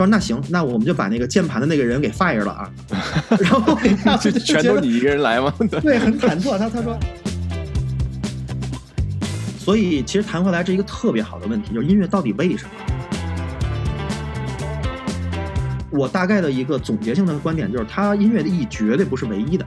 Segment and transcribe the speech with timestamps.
[0.00, 2.70] 他说那行，那我们就把那个键盘的那个人给 fire 了啊。
[3.38, 3.78] 然后
[4.16, 5.52] 就全都你一个人来吗？
[5.82, 6.56] 对，很忐忑。
[6.56, 6.98] 他他说，
[9.58, 12.70] 所以其实谈回来，这一个特别好的问题，就是音乐到底为什么？
[15.90, 19.66] 我大概的一个总结性的观点就是，它音乐的意义绝对不是唯一的。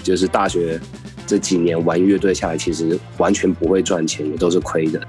[0.00, 0.80] 就是大学
[1.26, 5.00] 这几年玩乐队下来，其实完全不会赚钱，也都是亏的。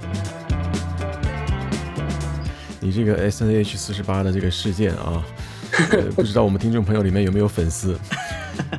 [2.84, 5.23] 你这个 S N H 四十八的这个事件啊，
[5.91, 7.95] 呃、 不知道我们听众朋友里面有没有粉丝？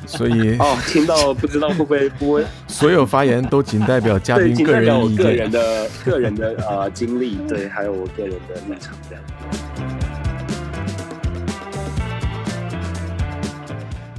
[0.05, 2.43] 所以 哦，听到不知道会不会播？
[2.67, 9.23] 所有发言都仅代表嘉宾个人意见，个人的个人的呃经历，对，还有我个人的立场这样。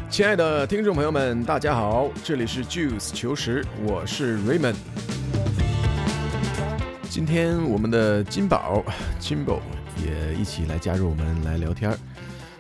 [0.09, 4.77] 亲爱的听众朋友们，大家好，这里是 Juice 求实，我是 Raymond。
[7.15, 8.85] 今天我们的金宝
[9.21, 9.61] Jimbo
[10.05, 11.97] 也一起来加入我们来聊天。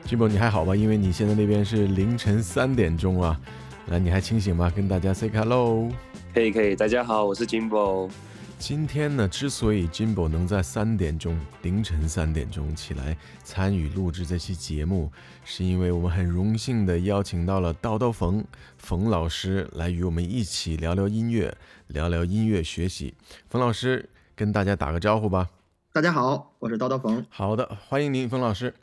[0.06, 0.76] Jimbo 你还好吧？
[0.76, 3.40] 因为你现在那边是凌晨三点钟啊，
[3.88, 4.70] 来你还清醒吗？
[4.70, 5.90] 跟大家 say hello。
[6.32, 8.08] 可以可以，大家好，我是 Jimbo。
[8.56, 15.10] 今天呢，之所以 Jimbo 能在三点钟凌晨三点钟起来参与录制这期节目，
[15.44, 18.44] 是因为我们很荣幸的邀请到了叨叨冯
[18.78, 21.52] 冯老师来与我们一起聊聊音乐，
[21.88, 23.14] 聊聊音乐学习。
[23.50, 25.48] 冯老师跟大家打个招呼吧。
[25.92, 27.24] 大家好，我是叨叨冯。
[27.28, 28.74] 好的，欢迎您，冯老师。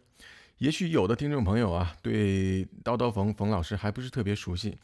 [0.60, 4.78] 也许有的听众朋友啊，对叨叨冯冯老师还不是特别熟悉，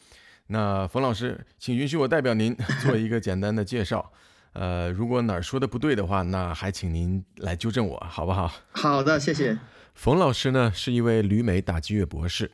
[0.48, 4.12] 那冯老师，请允许我代表您做一个简单的介绍。
[4.54, 8.52] 呃，如果哪儿说的不对的话，那还请您来纠正我，好不好？
[8.72, 9.58] 好的，谢谢。
[9.94, 12.46] 冯老师呢是一位旅美打击乐博士，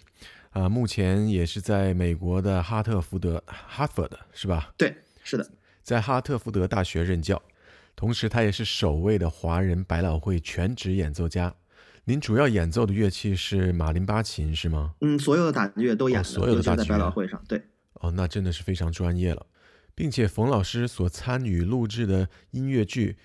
[0.51, 4.71] 啊、呃，目前也是在美国的哈特福德哈佛的是吧？
[4.77, 5.49] 对，是的，
[5.81, 7.41] 在哈特福德大学任教，
[7.95, 11.53] 同时他也是首位的华人百老汇全职演奏家。
[12.05, 14.93] 您主要演奏的乐器是马林巴琴是吗？
[15.01, 17.61] 嗯，所有的打击乐都演、哦，所有的打击乐在百老汇上，对。
[17.93, 19.45] 哦，那真的是非常专业了。
[19.95, 23.15] 并且冯老师所参与录制的音乐剧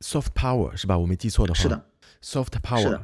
[0.04, 0.98] 《Soft Power》是吧？
[0.98, 1.60] 我没记错的话。
[1.60, 1.86] 是的，
[2.26, 2.96] 《Soft Power》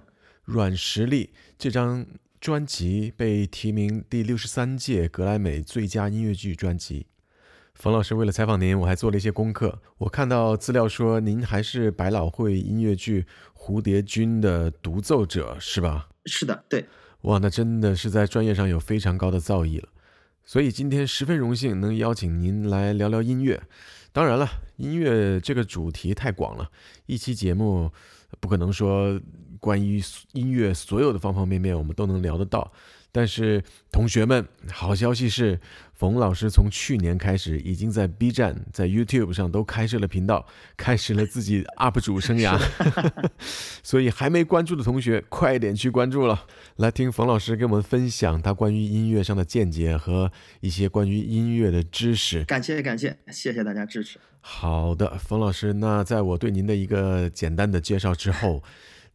[0.45, 2.06] 软实力这张
[2.41, 7.06] 专辑被提名第六十三届格莱美最佳音乐剧专辑。
[7.82, 9.76] 冯老师为了采访您，我还做了一些功课。
[9.98, 13.22] 我看到资料说您还是百老汇音乐剧
[13.60, 16.09] 《蝴蝶君》的独奏者是吧？
[16.26, 16.87] 是的，对。
[17.22, 19.88] 哇，那真的是在专业上有非常高的造诣了。
[20.44, 23.60] 所以今天十分荣幸能邀请您来聊聊音乐。
[24.12, 26.71] 当然了，音乐这个主题太广了，
[27.06, 27.91] 一期节目
[28.38, 29.21] 不可能说
[29.59, 30.00] 关于
[30.34, 32.72] 音乐所有的方方面面我们都能聊得到。
[33.15, 35.61] 但是同学们，好消息是，
[35.93, 40.47] 冯老师从去年开始已经在 B 站、在 YouTube 上都开设了频道，
[40.78, 42.59] 开始了自己 UP 主生涯。
[43.84, 46.47] 所以还没关注的同学，快点去关注了，
[46.77, 52.43] 来听冯老师给我们分享他关于音乐上的见解和一些关于音乐的知识。
[52.45, 54.19] 感谢感谢，谢谢大家支持。
[54.41, 58.62] 好的，冯老师，那在我对您的一个简单的介绍之后，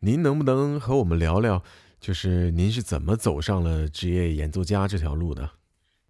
[0.01, 1.63] 您能不能和我们聊聊？
[1.99, 5.51] 就是您是怎么走上了职业演奏家这条路的？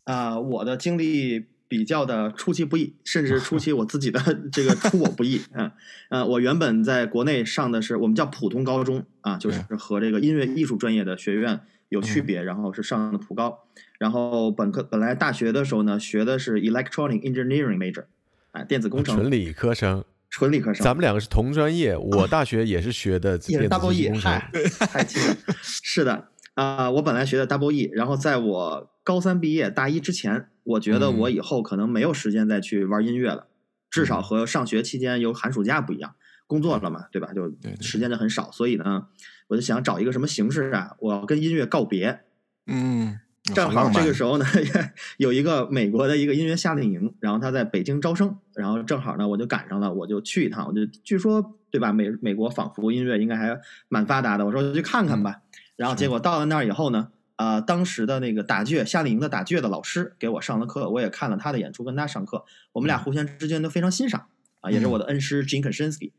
[0.03, 4.21] 啊、呃，我的经历比较的出其不意，甚至出其 我自己的
[4.51, 5.41] 这个出我不意。
[5.51, 5.71] 嗯，
[6.09, 11.59] 呃，我原本在国内上的是我们叫普通高中啊，就是和这个音乐艺术专业的学院
[11.89, 13.63] 有区别，然后是上的普高。
[13.97, 18.05] 然后本科本来大学的时候呢，学的是 electronic engineering major，
[18.51, 20.03] 啊，电子工程，纯理科生。
[20.29, 21.95] 纯理科生，咱们两个是同专业。
[21.97, 23.67] 我大学也是学的 音乐。
[23.67, 25.35] double E，，嗨，太近了。
[25.61, 26.13] 是的
[26.53, 33.51] 啊、呃，我本来学的 double E，然后在我高三毕业大一之前，我觉得我以后可能没有时间再去玩音乐了，嗯、
[33.89, 36.15] 至少和上学期间有寒暑假不一样。
[36.45, 37.33] 工作了嘛，对吧？
[37.33, 37.51] 就
[37.81, 39.07] 时间就很少，对对对，所以呢，
[39.47, 42.21] 我就想找一个什么形式啊，我要跟音乐告别。
[42.67, 43.19] 嗯。
[43.53, 44.45] 正好这个时候呢，
[45.17, 50.67] 有一个美国的一个音乐夏令营，然后他在北京招生，然后正好呢，我就赶上了，我就去一趟。
[50.67, 51.91] 我就据说对吧？
[51.91, 53.57] 美美国仿佛音乐应该还
[53.89, 55.41] 蛮发达的，我说我去看看吧。
[55.75, 64.25] 然后结果到了那儿以后呢，啊、呃，当时的那个打击乐夏令营的打击乐的老师给我上了课，我也看了他的演出，跟他上课，我们俩互相之间都非常欣赏
[64.61, 66.11] 啊，也是我的恩师 Gene Koshinsky。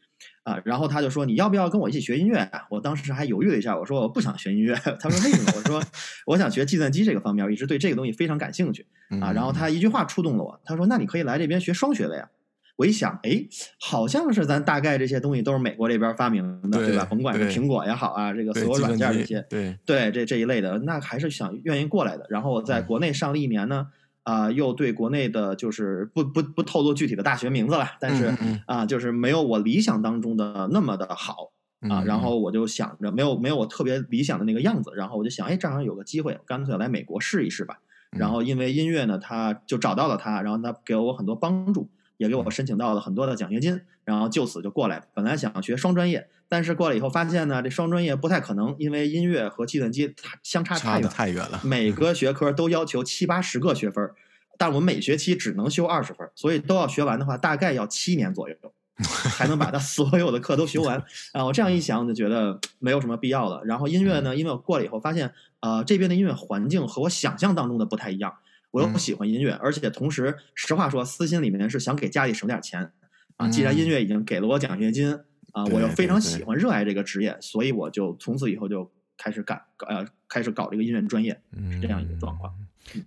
[0.42, 2.66] 啊，然后他就说，你要不要跟我一起学音乐啊？
[2.70, 4.74] 我当时还犹豫了一下，我说我不想学音乐。
[5.00, 5.52] 他说为什么？
[5.56, 5.82] 我说
[6.26, 8.86] 我想学计算机这个方面，我一直对这个东西非常感兴趣
[9.20, 9.32] 啊。
[9.32, 12.28] 然后他一句话触动了我，他说那你可以来这边学双学位啊。
[12.76, 13.44] 我一想，哎，
[13.80, 17.04] 好像是咱大概这些东西都是美国这边发明的，对，对吧？
[17.10, 22.24] 甭管是苹果也好啊，这个所有软件这些，对对，这这一类的，那还是想愿意过来的。
[22.30, 23.88] 然后我在国内上了一年呢。
[24.28, 28.60] 啊、呃，又对国内的，就是不不不透露具体的大学名字了，但是啊、嗯嗯。
[28.66, 31.52] 呃，就是没有我理想当中的那么的好
[31.88, 32.04] 啊，嗯。
[32.04, 37.78] 然后我就想着没有没有我特别理想的那个样子，然后我就想，哎，正好有个机会，干脆来美国试一试吧。
[38.12, 38.18] 嗯。
[38.20, 45.02] 然后因为音乐呢，他就找到了他，然后他给了我很多帮助，也给我申请到了很多的奖学金，然后就此就过来。
[45.14, 51.58] 本来想学双专业，但是过来以后发现呢，这双专业不太可能，因为音乐和计算机它相差太远，太远了。
[51.64, 54.10] 每个学科都要求七八十个学分，
[54.58, 58.54] 但我们每学期只能修二十分，所以都要学完的话，大概要七年左右。
[59.36, 61.00] 才能把它所有的课都学完
[61.30, 61.44] 啊！
[61.44, 63.62] 我这样一想，我就觉得没有什么必要了。
[63.64, 68.34] 然后音乐呢，因为我过了以后发现，呃，这边的音乐环境和我想象当中的不太一样。
[68.70, 72.90] 我又不喜欢音乐，而且同时，实话说，私心里面是想给家里省点钱
[73.36, 73.48] 啊。
[73.48, 75.12] 既然音乐已经给了我奖学金
[75.52, 82.52] 啊，我又非常喜欢、热爱这个职业，所以我就从此以后就开始干，呃，开始搞这个音乐专业，是这样一个状况。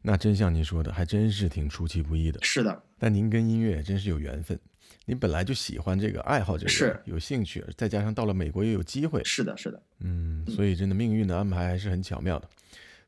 [0.02, 2.40] 那真像您说的，还真是挺出其不意的。
[2.44, 4.60] 是的，但您跟音乐真是有缘分。
[5.06, 12.48] 您本来就喜欢这个，爱好这个，是有兴趣，再加上到了美国又有机会，是的，是的，嗯，所以真的命运的安排还是很巧妙的。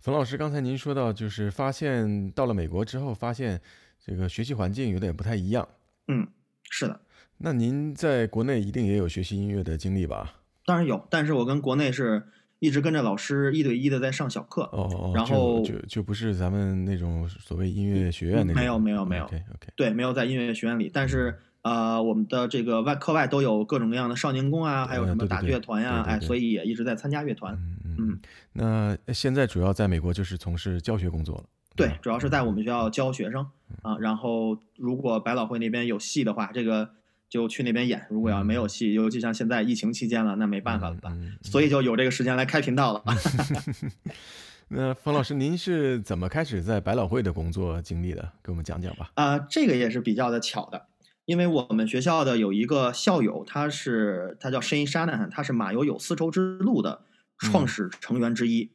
[0.03, 3.61] 冯老师，刚才您说到，就是发现到了美国之后，发现
[4.05, 5.65] 这个学习环境有点不太一样。
[6.09, 6.27] 嗯，
[6.69, 6.99] 是的。
[7.37, 10.41] 那您在国内一定也有学习音乐的经历吧？
[10.65, 12.21] 当然有，但是我跟国内是
[12.59, 14.63] 一直跟着老师一对一的在上小课。
[14.73, 18.55] 哦哦，然后就就，就不是咱们那种所谓音乐学院那种。
[18.55, 19.23] 没有，没有，没有。
[19.23, 19.67] OK OK。
[19.77, 21.39] 对，没有在音乐学院里，但是。
[21.63, 27.53] 呃，我们的这个外课外都有各种各样的少年宫啊，还有什么打乐团呀，哎，所以也一直在参加乐团。
[27.85, 28.19] 嗯嗯。
[28.51, 31.43] 那现在主要在美国就是从事教学工作了。
[31.75, 33.47] 对，主要是在我们学校教学生
[33.81, 33.97] 啊。
[33.97, 36.89] 然后如果百老汇那边有戏的话，这个
[37.29, 41.11] 就去那边演；如果要没有戏，尤其像现在疫情期间了，那没办法了吧。
[41.41, 43.03] 所以就有这个时间来开频道了。
[44.67, 48.21] 那冯老师，您是怎么开始在百老汇的工作经历的？
[48.43, 49.11] 给我们讲讲吧。
[49.15, 50.87] 啊，这个也是比较的巧的。
[51.25, 57.03] 因为我们学校的有一个校友，他是他叫 Shane Shanahan，他是马友友丝绸之路的
[57.37, 58.63] 创始成员之一。
[58.63, 58.69] 嗯、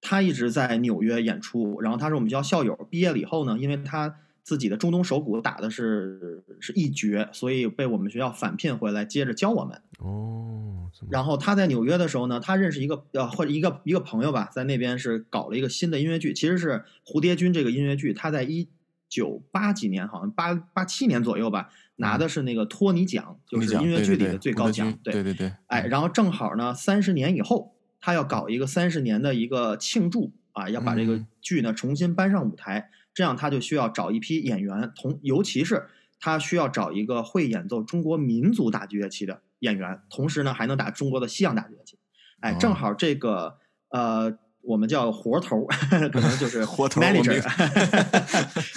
[0.00, 2.74] 他一直在纽约演出，然后他是我们学校校友。
[2.90, 9.80] 毕业了以后呢，因为他自己的中东手鼓打的是是一绝，所以被我们学校返聘回来接着教我们。
[10.00, 10.90] 哦。
[11.08, 18.68] 然后他在纽约的时候呢，他认识一个呃或者一个一个朋友吧，在那边是搞了一个新的音乐剧，其实是蝴蝶君这个音乐剧，他在一。
[19.08, 24.92] 九八几年，好像八八七年左右吧，拿的是那个托尼奖，嗯、就是音乐剧里的最高奖。
[25.02, 35.86] 对对对，对，哎，然后正好呢，三十年以后，他要搞一个三十年的一个庆祝啊，要把这个剧呢重新搬上舞台，嗯、这样他就需要找一批演员，同尤其是
[36.18, 41.98] 他需要找一个会演奏中国民族打击乐器的演员，同时呢还能打中国的西洋打击乐器。
[42.40, 43.58] 哎，正好这个、
[43.90, 44.38] 哦、呃。
[44.66, 45.64] 我们叫活头，
[46.12, 47.40] 可能就是 活头 manager，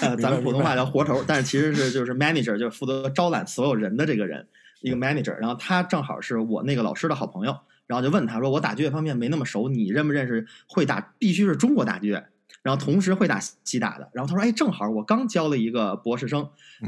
[0.02, 4.48] 呃， 咱们普通话叫活头，但是其实是就是 manager，就是负责招揽所有人的这个人，
[4.82, 5.36] 一个 manager。
[5.36, 7.58] 然后他正好是我那个老师的好朋友，
[7.88, 11.14] 然后就问他说：“我打击乐方面没那么熟，你认不认识会打？
[11.18, 12.24] 必须是中国打击乐，
[12.62, 16.44] 然后同时会打西打的。”然后他说：“哎，正好我刚教了一个博士生，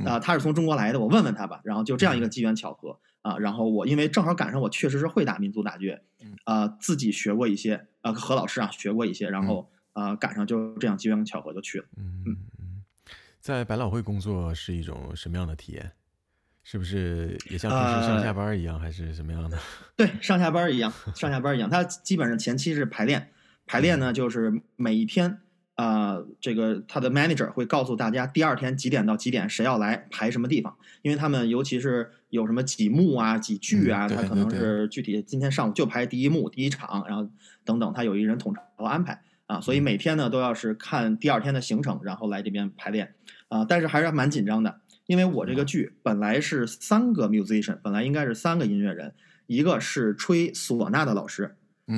[0.06, 3.00] 啊、呃，他是从中国来的，我问问他吧。”然后就这样一个机缘巧合。
[3.22, 6.02] 啊，然后我因为正好赶上我确实是会打民族打击乐，
[6.44, 11.86] 啊、呃，自己学过一些，啊、呃，何老师啊学过一些，然后啊、呃、赶上就这样机缘巧合就去了。
[11.98, 12.84] 嗯嗯，
[13.40, 15.92] 在百老汇工作是一种什么样的体验？
[16.64, 19.58] 是不是也像平时上下班一样，呃、还是什么样的？
[19.98, 21.70] 对，上下班一样，上下班一样。
[21.70, 23.32] 他基本上前期是排练，
[23.66, 25.42] 排练呢就是每一天。
[25.82, 37.28] 啊、呃，这个他的 manager 会告诉大家第二天几点到几点谁要来排什么地方，因为他们尤其是有什么几幕啊、几剧啊，他、嗯、可能是具体今天上午就排第一幕、第一场，然后
[37.66, 39.22] 等等，他有一人统筹安排。
[39.48, 43.16] 啊，所以每天呢都要是看第二天的行程，然后来这边排练。
[43.50, 49.14] 啊，但是还是蛮紧张的，因为我这个剧本来是三个 musician，本来应该是三个音乐人，
[49.48, 51.56] 一个是吹唢呐的老师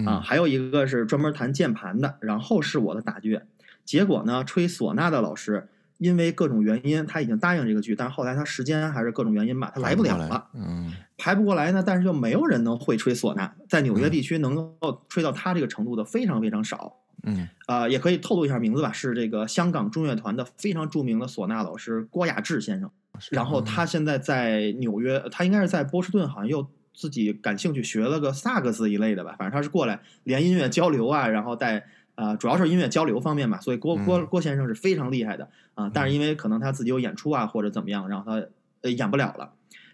[0.07, 3.45] 啊，还有一个是专门弹键盘的，然后是我的打击乐。
[3.85, 5.67] 结果呢，吹唢呐的老师
[5.99, 10.47] 因为各种原因，他已经答应这个剧，但是后来他时间还是各种原因吧，他来不了了。
[10.53, 16.97] 嗯，排不过来呢，但是又没有人能会吹唢呐，在纽约地区能够吹到他这个程度的非常非常少。
[17.25, 22.91] 嗯，啊、呃，也可以透露一下名字吧，是这个香港中乐团的非常著名的唢呐老师郭雅志先生。
[23.31, 31.85] 然后他现在在纽约，他应该是在波士顿，好像又自己感兴趣学了个萨克斯一类的吧，反正他是过来连音乐交流啊，然后带。
[32.15, 35.91] 啊、呃，主要是音乐交流方面嘛，所以郭郭郭先生是非常厉害的啊、呃。
[35.93, 38.47] 但是因为可能他自己有演出啊，或者怎么样，然后他
[38.81, 39.53] 呃演不了了，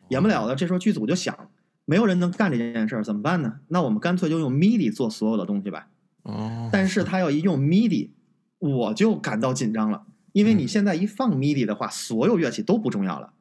[0.09, 0.55] 演不了了。
[0.55, 1.49] 这时候剧组就想，
[1.85, 3.59] 没有人能干这件事儿，怎么办呢？
[3.69, 5.87] 那我们干脆就用 MIDI 做所有的东西吧。
[6.23, 6.69] 哦。
[6.73, 8.09] 但是他要一用 MIDI，
[8.59, 13.33] 我就感到紧张了，因为你现在一放 MIDI 的话，所有乐器都不重要了。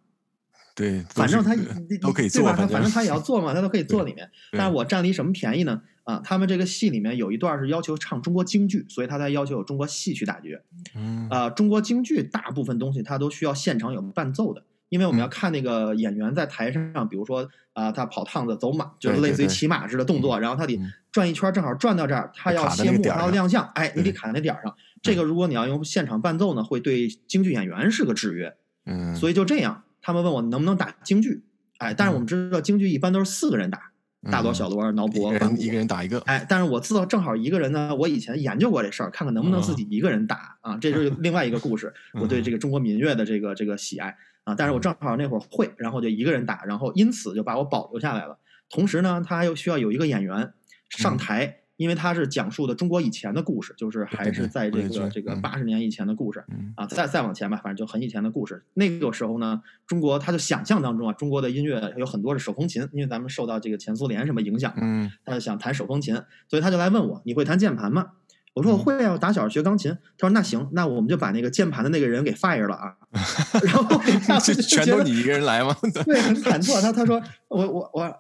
[0.78, 1.56] 对，反正他
[2.00, 2.56] 都可以做，对吧？
[2.56, 4.30] 他反正他也要做嘛，他都可以做里面。
[4.52, 5.82] 但是我占了一什么便宜呢？
[6.04, 10.56] 啊，他们这个戏里面有一段是要求唱中国京剧，所以他才要求有中国戏曲大剧。
[10.94, 20.80] 嗯，啊，中国京剧大部分东西他都需要现场有伴奏的，因为我们要看那个演员在台上，比如说啊，他跑趟子、走马，就是类似于骑马式的动作，然后他得
[21.10, 24.72] 转一圈，正好转到这儿，他要谢幕，他要亮相，哎，你得卡在那点儿上。
[25.02, 28.54] 这个如果你要用现场伴奏呢，会对京剧演员是个制约。
[28.86, 29.82] 嗯，所以就这样。
[30.08, 31.42] 他们问我能不能打京剧，
[31.76, 41.92] 哎，但是我们知道京剧一般都是四个人打，嗯、大锣、小锣、挠脖，一个人一个人打一个，哎，但是我知道正好一个人呢，我以前研究过这事儿，看看能不能自己一个人打、哦、啊，这是另外一个故事。
[42.18, 48.38] 我对这个中国民乐的这个这个喜爱啊，但是我正好那会儿会，然后就一个人打，然后因此就把我保留下来了。
[48.70, 50.54] 同时呢，他还又需要有一个演员
[50.88, 51.58] 上台。
[51.78, 56.44] 嗯因为他是讲述的中国以前的故事，就是还是在这个这个八十年以前的故事
[56.74, 58.64] 啊，再再往前吧，反正就很以前的故事。
[58.74, 68.06] 那个时候呢，中国他就想象当中啊，中国的音乐有很多是手风琴，因为咱们受到这个前苏联什么影响嘛，他就想弹手风琴，所以他就来问我，你会弹键盘吗？
[68.54, 69.92] 我说我会啊，我打小学钢琴。
[70.18, 72.96] 他说那行，那我们就把那个键盘的那个人给 fire 了啊，
[73.62, 74.00] 然后
[74.42, 75.76] 就全都你一个人来吗？
[76.04, 76.82] 对，很忐忑。
[76.82, 78.12] 他他说我我我。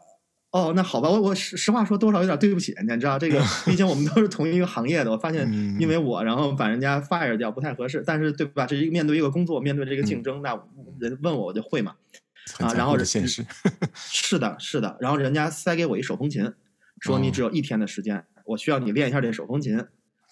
[0.50, 5.10] 哦，那好吧，我我实实话说，多少有点对不起人家，你知道这个， 毕竟我们都是同一个行业的。
[5.10, 5.46] 我发现，
[5.78, 8.64] 因为我然后把人家 fire 掉不太合适，但是对吧？
[8.64, 10.58] 这一个面对一个工作，面对这个竞争，嗯、那
[11.00, 11.94] 人问我我就会嘛。
[12.60, 13.44] 啊，然后现实
[13.94, 14.96] 是的，是的。
[15.00, 16.50] 然后人家塞给我一手风琴，
[17.00, 19.78] 说你只有一天的时间，哦、我需要你练一下这手风琴。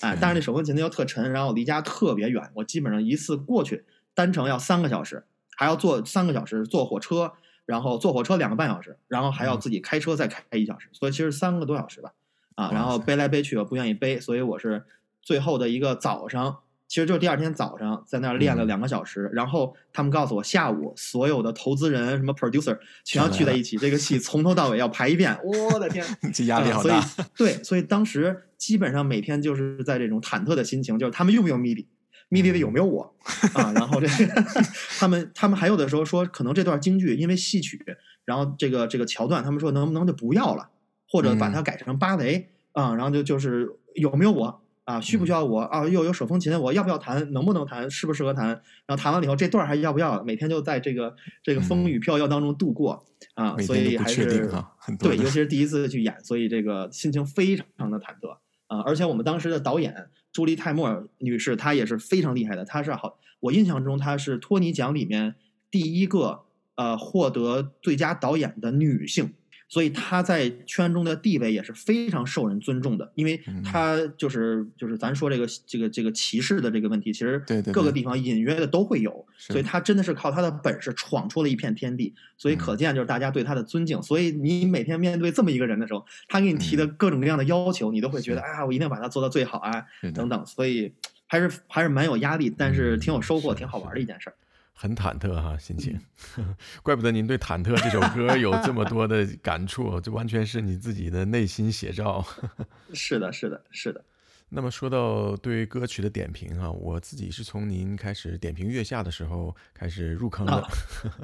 [0.00, 5.24] 哎，但是那手风琴呢又特沉，然后离家特别远，我基本上一次过去单程要三个小时，
[5.58, 7.34] 还要坐三个小时坐火车。
[7.66, 12.12] 然后坐火车两个半小时，然后还要自己开车再开一小时，所以其实三个多小时吧，
[12.54, 14.84] 啊，然后背来背去我不愿意背，所以我是
[15.20, 31.86] 最后的一个早上，其实就是第二天早上在那儿练了两个小时，然后他们告诉我下午所有的投资人什么 producer 全要聚在一起，这个戏从头到尾要排一遍，我的天， 这压力好大，所以对，所以当时基本上每天就是在这种忐忑的心情，就是他们用不用 MIDI。
[32.30, 33.14] MIDI 里有没有我
[33.54, 33.72] 啊？
[33.74, 34.44] 然后这个
[34.98, 37.80] 他们他们还有的时候说，可能这段京剧因为戏曲，
[38.24, 40.68] 然后这个这个桥段，他们说能不能就不要了，
[41.08, 42.94] 或者把它改成芭蕾啊？
[42.94, 45.00] 然后就就是有没有我啊？
[45.00, 45.86] 需不需要我啊？
[45.86, 47.32] 又有手风琴，我要不要弹？
[47.32, 47.88] 能不能弹？
[47.90, 48.48] 适不适合弹？
[48.86, 50.22] 然后弹完了以后，这段还要不要？
[50.24, 53.04] 每天就在这个这个风雨飘摇当中度过
[53.34, 54.50] 啊，所以还是
[54.98, 58.80] 对，尤其是第一次去演，所以这个心情非常的忐忑啊。
[58.80, 60.08] 而且我们当时的导演。
[60.32, 62.62] 朱莉泰莫尔女士，她也是非常厉害的。
[62.62, 65.34] 她是好，我印象中她是托尼奖里面
[65.70, 66.42] 第一个
[66.74, 69.32] 呃获得最佳导演的女性。
[69.68, 77.42] 所以他在圈中的地位也是非常受人尊重的，因为他就是就是咱说这个这个这个歧视的这个问题，其实
[77.72, 84.00] 各个地方隐约的都会有，所以他真的是靠他的本事闯出了一片天地，所以可见就是大家对他的尊敬。
[84.00, 90.46] 所以你每天面对这么一个人的时候，他给你提的各种各样的要求，你都会觉得啊，我一定要把他做到最好啊，等等。
[90.46, 90.92] 所以
[91.26, 94.36] 还是还是蛮有压力，但是挺有收获，挺好玩的一件事儿。
[94.78, 95.98] 很忐忑哈，心情，
[96.84, 102.22] 怪不得您对《忐忑》这首歌有这么多的感触，这完全是你自己的内心写照。
[102.92, 104.04] 是的，是的，是的。
[104.50, 110.52] 那么说到对歌曲的点评哈，我自己是从您开始点评《月下》的时候开始入坑的。
[110.52, 110.68] 啊、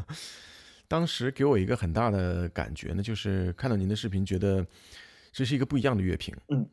[0.88, 4.66] 当时给我一个很大的感觉呢，就是看到您的视频，觉得
[5.30, 6.35] 这是一个不一样的乐评。
[6.49, 6.66] 嗯。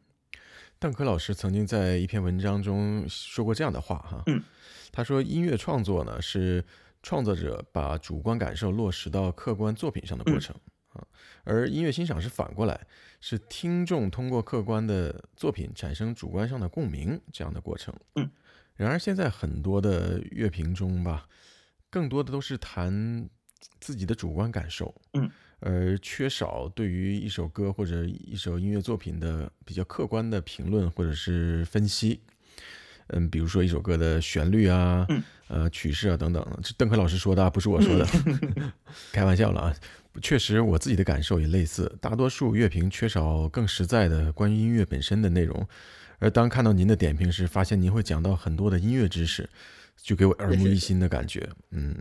[0.79, 4.23] 邓可老师曾经在一篇文章中说过这样的话哈。
[4.27, 4.41] 嗯。
[4.91, 6.63] 他说：“音乐创作呢，是
[7.01, 10.55] 创作者把主观感受落实到客观作品上的过程
[10.93, 11.05] 啊，
[11.43, 12.87] 而音乐欣赏是反过来，
[13.21, 17.93] 是听众通过客观的作品产生主观上的共鸣这样的过程。
[18.15, 18.29] 嗯，
[18.75, 21.27] 然而现在很多的乐评中吧，
[21.89, 23.29] 更多的都是谈
[23.79, 25.29] 自己的主观感受，嗯，
[25.59, 32.21] 而缺少对于一首歌或者一首音乐作品的比较客观的评论或者是分析。”
[33.09, 38.07] 嗯，比如说一首歌的旋律啊，嗯、呃，曲式啊等等，这邓肯老师说的，不是我说的，
[39.11, 39.75] 开玩笑了啊。
[40.21, 41.95] 确实，我自己的感受也类似。
[42.01, 45.67] 大多数乐评缺少更实在的关于音乐本身的内容，
[46.17, 49.49] 而当看到您的点评时，发现您会讲到很多的音乐知识，
[49.95, 51.47] 就给我耳目一新的感觉。
[51.71, 51.95] 嗯，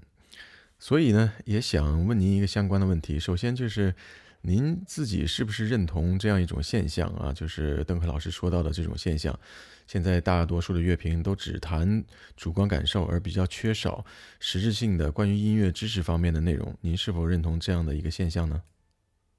[0.78, 3.18] 所以呢，也想问您一个相关的问题。
[3.20, 3.94] 首先就是。
[4.40, 7.32] 您自己是不是认同这样一种现象啊？
[7.32, 9.38] 就是邓克老师说到的这种现象，
[9.86, 12.04] 现在大多数的乐评都只谈
[12.36, 14.04] 主观感受，而比较缺少
[14.38, 16.74] 实质性的关于音乐知识方面的内容。
[16.80, 18.62] 您是否认同这样的一个现象呢？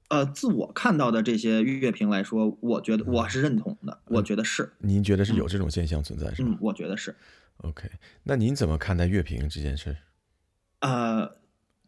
[0.08, 3.92] 呃，自我看到的这些乐评来说，我觉得我是认同的。
[4.06, 4.72] 嗯、我觉得是。
[4.78, 6.50] 您觉得是有这种现象存在，嗯、是吗？
[6.52, 7.16] 嗯，我觉得是。
[7.58, 7.88] OK，
[8.24, 9.96] 那您怎么看待乐评这件事？
[10.80, 11.40] 呃。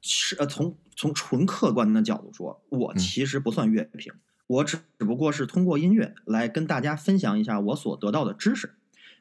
[0.04, 8.74] 是呃，从从纯客观的角度说，我其实不算乐评，嗯、我只只不过是通过音乐来跟大家分享一下我所得到的知识。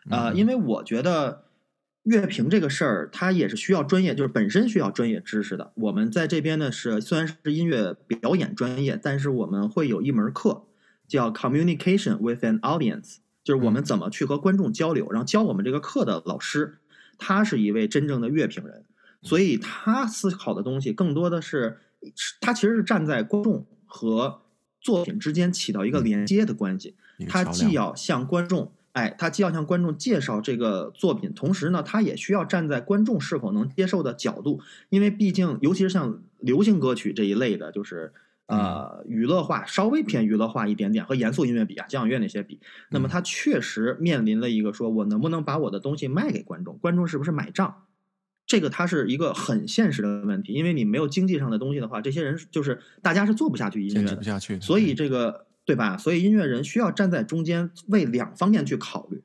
[0.10, 1.46] 啊、呃，因为我觉得
[2.04, 5.72] 乐评这个事儿，它也是需要专业，就是本身需要专业知识的。
[5.76, 10.66] 我们在这边呢是虽然是音乐表演专业，但是我们会有一门课
[11.08, 15.12] 叫 Communication with an Audience，就是我们怎么去和观众交流。
[15.12, 16.80] 然后教我们这个课的老师，
[17.18, 18.84] 他是一位真正的乐评人。
[19.22, 21.78] 所以他思考的东西更多的是，
[22.40, 24.42] 他其实是站在观众和
[24.80, 26.96] 作品之间起到一个连接的关系。
[27.30, 34.60] 他既要向观众，哎，他既要向观众介绍这个作品，同时呢，他也需要站在观众是否能接受的角度，
[34.90, 38.12] 因为毕竟，尤其是像流行歌曲这一类的，就是
[38.48, 42.60] 呃娱乐化，稍微偏娱乐化一点点，和严肃音乐比啊，交响乐那些比，
[42.90, 47.84] 那么他确实面临了一个说，我能不能把我的东西卖给观众，观众是不是买账？
[48.52, 54.60] 这个它是一个很现实的问题，因为你没有经济上的东西的话，这些人就是大家是做不下去音乐的，不下去。
[54.60, 55.96] 所以这个对吧？
[55.96, 59.24] 所以音乐人需要站在中间，为两方面去考虑。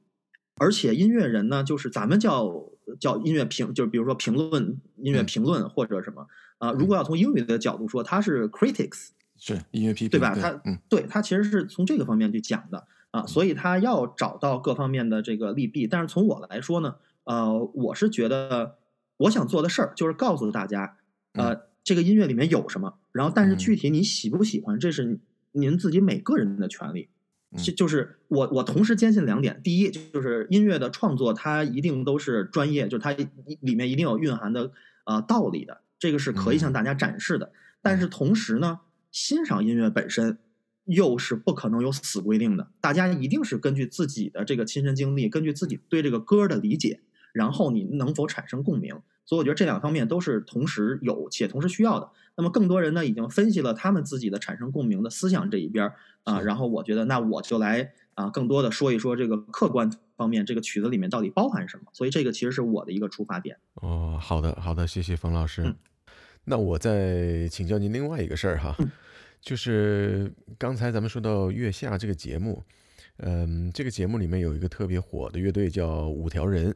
[0.58, 6.28] 而且音乐人呢，就是咱们叫叫音乐评，就是比如说评论音乐评论或者什么
[6.58, 6.70] 啊。
[6.70, 10.36] 如果要从英语的角度说，他是 critics，是音乐批评，对吧？
[10.40, 15.88] 他嗯，对他其实是从这个方面去讲的啊，所以他要找到各方面的这个利弊。
[15.88, 18.76] 但是从我来说呢，呃，我是觉得。
[19.18, 20.96] 我想做的事儿就是告诉大家，
[21.32, 25.18] 呃，嗯、这个音乐里面有什么，然后但是具体你喜不喜欢，嗯、这是
[25.52, 27.08] 您自己每个人的权利。
[27.56, 33.12] 就、嗯、就是我我同时坚信两点：第一，就是音乐的创作它一定都是专业，就是它
[33.60, 34.70] 里面一定有蕴含的
[35.04, 37.46] 呃道理的，这个是可以向大家展示的。
[37.46, 38.80] 嗯、但是同时呢，
[39.10, 40.38] 欣赏音乐本身
[40.84, 47.00] 又是不可能有死规定的，大家一定是根据自己的这个亲身经历，根据自己对这个歌的理解。
[47.36, 48.98] 然后你能否产生共鸣？
[49.26, 52.08] 所以我觉得这两方面都是同时有且同时需要的。
[52.36, 55.92] 那么更多人呢，已经分析了他们自己的产生共鸣的思想这一边
[56.24, 56.40] 啊。
[56.40, 61.84] 然后我觉得，那我就来啊，更多的说一说这个客观方面，这个曲子里面到底包含什么。
[61.92, 63.58] 所以这个其实是我的一个出发点。
[63.74, 65.62] 哦，好的，好的，谢谢冯老师。
[65.64, 65.74] 嗯、
[66.44, 68.88] 那我再请教您另外一个事儿哈，嗯、
[69.42, 72.62] 就是刚才咱们说到《月下》这个节目，
[73.16, 76.72] 嗯，这个节目里面有一个特别火的乐队叫五条人。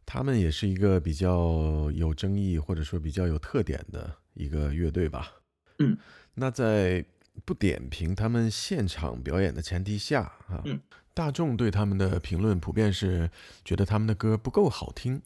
[0.00, 0.06] 嗯。
[0.12, 5.30] 他们也是一个比较有争议或者说比较有特点的一个乐队吧。
[5.78, 5.96] 嗯，
[6.34, 7.04] 那在
[7.44, 10.80] 不点评他们现场表演的前提下啊，嗯，
[11.14, 13.30] 大众对他们的评论普遍是
[13.64, 15.22] 觉得他们的歌不够好听。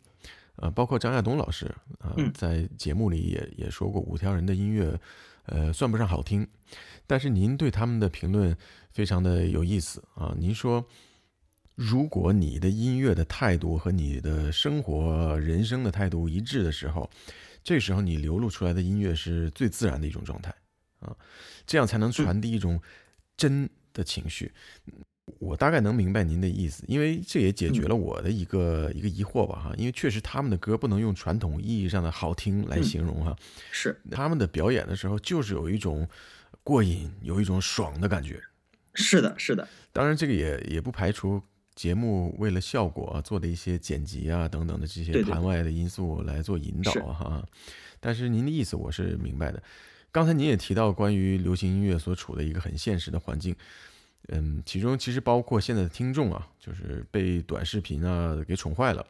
[0.56, 5.00] 呃，包括张亚东老师啊，在节目里也也说过，五条人的音乐
[5.46, 6.46] 呃算不上好听。
[7.06, 8.54] 但是您对他们的评论
[8.90, 10.87] 非常的有意思啊，您说。
[11.74, 17.10] 如果你的音乐的态度和你的生活人生的态度一致的时候，
[17.64, 20.54] 这时候你流露出来的音乐是最自然的一种状态
[21.00, 21.16] 啊，
[21.66, 22.80] 这样才能传递一种
[23.37, 24.52] 真的情绪。
[25.38, 29.74] 我大概能明白您的意思，因为这也解决了我的一个一个疑惑吧哈。
[29.76, 33.34] 因为确实他们的歌不能用传统意义上的好听来形容哈，
[33.72, 36.06] 是他们的表演的时候就是有一种
[36.62, 38.40] 过瘾，有一种爽的感觉。
[38.92, 39.66] 是的，是的。
[39.92, 41.42] 当然这个也也不排除。
[41.74, 47.46] 节目为了效果啊，做的一些剪辑啊等等的这些盘外的因素来做引导啊哈。
[47.46, 47.72] 是。
[48.00, 49.62] 但是您的意思我是明白的。
[50.12, 53.56] 刚才您也提到关于流行音乐所处的一个很现实的环境，
[54.28, 59.04] 嗯，其中其实包括现在的听众啊，就是被短视频啊给宠坏了。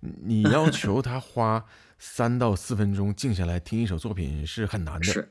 [0.00, 1.64] 你要求他花
[1.98, 5.28] 三到四分钟静下来听一首作品是很难的。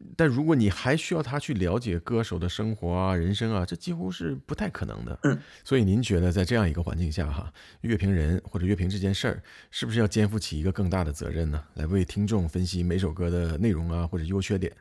[0.00, 0.14] 是。
[0.16, 5.18] 但如果你还需要他去了解歌手的生活啊、人生啊，这几乎是不太可能的。
[5.22, 11.62] 嗯，所以您觉得在这样一个环境下，哈，乐评人或者乐评这件事儿，是不是要肩负起一个更大的责任呢？
[11.74, 14.72] 来为听众分析每首歌的内容啊，或者优缺点？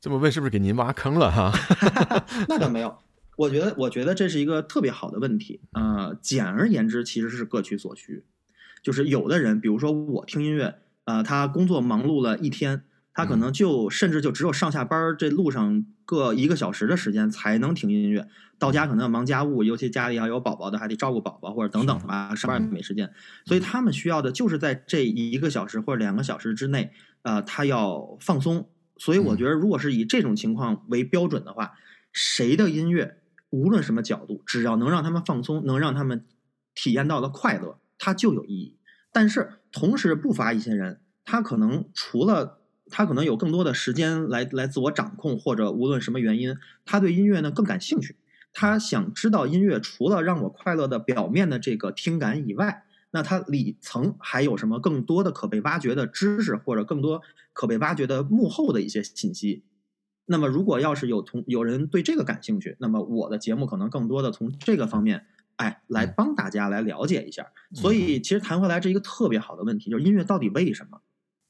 [0.00, 1.52] 这么问是不是给您挖坑了哈？
[2.48, 2.98] 那倒没有，
[3.36, 5.60] 我觉得，我觉得这是一个特别好的问题。
[5.72, 8.24] 呃，简而言之，其实是各取所需。
[8.82, 12.84] 就是有的人，比如说我听音乐，呃，他工作忙碌了一天。
[13.14, 18.26] 他可能就甚至就只有上下班这路上各一个小时的时间才能听音乐，
[18.58, 23.12] 到家可能要忙家务，尤其家里要有宝宝的，还得照顾宝宝或者等等吧，上班也没时间，
[23.44, 28.68] 所以他们需要的就是在这一个小时或者两个小时之内，呃，他要放松。
[28.98, 31.72] 所以我觉得，如果是以这种情况为标准的话，
[32.12, 33.16] 谁的音乐
[33.50, 36.24] 无论什么角度，只要能让他们放松，能让他们
[36.74, 38.76] 体验到的快乐，它就有意义。
[39.10, 42.61] 但是同时不乏一些人，他可能除了
[42.92, 48.14] 他可能有更多的时间来来自我掌控，或者无论什么原因，他对音乐呢更感兴趣。
[48.52, 59.64] 他想知道音乐除了让我快乐的表面的这个听感以外，那它里层还有什么更多的可被挖掘的知识，或者更多可被挖掘的幕后的一些信息？
[60.26, 65.26] 那么，如果要是有同有人对这个感兴趣，那么我的节目可能更多的从这个方面，
[65.56, 67.46] 哎，来帮大家来了解一下。
[67.74, 71.00] 所以，其实谈回来，这一个特别好的问题，就是音乐到底为什么？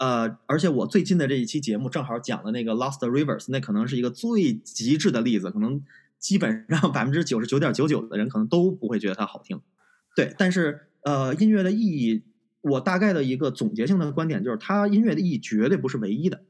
[0.03, 5.81] 呃，而且我最近的这一期节目正好讲了那个 Lost Rivers，那可能是一个最极致的例子，可能
[6.19, 9.61] 基本上百分之九十九点九九的人可能都不会觉得它好听。
[10.17, 12.25] 对，但是呃，音乐的意义，
[12.62, 16.43] 我大概的一个总结性的观点就是，它音乐的意义绝对不是唯一的。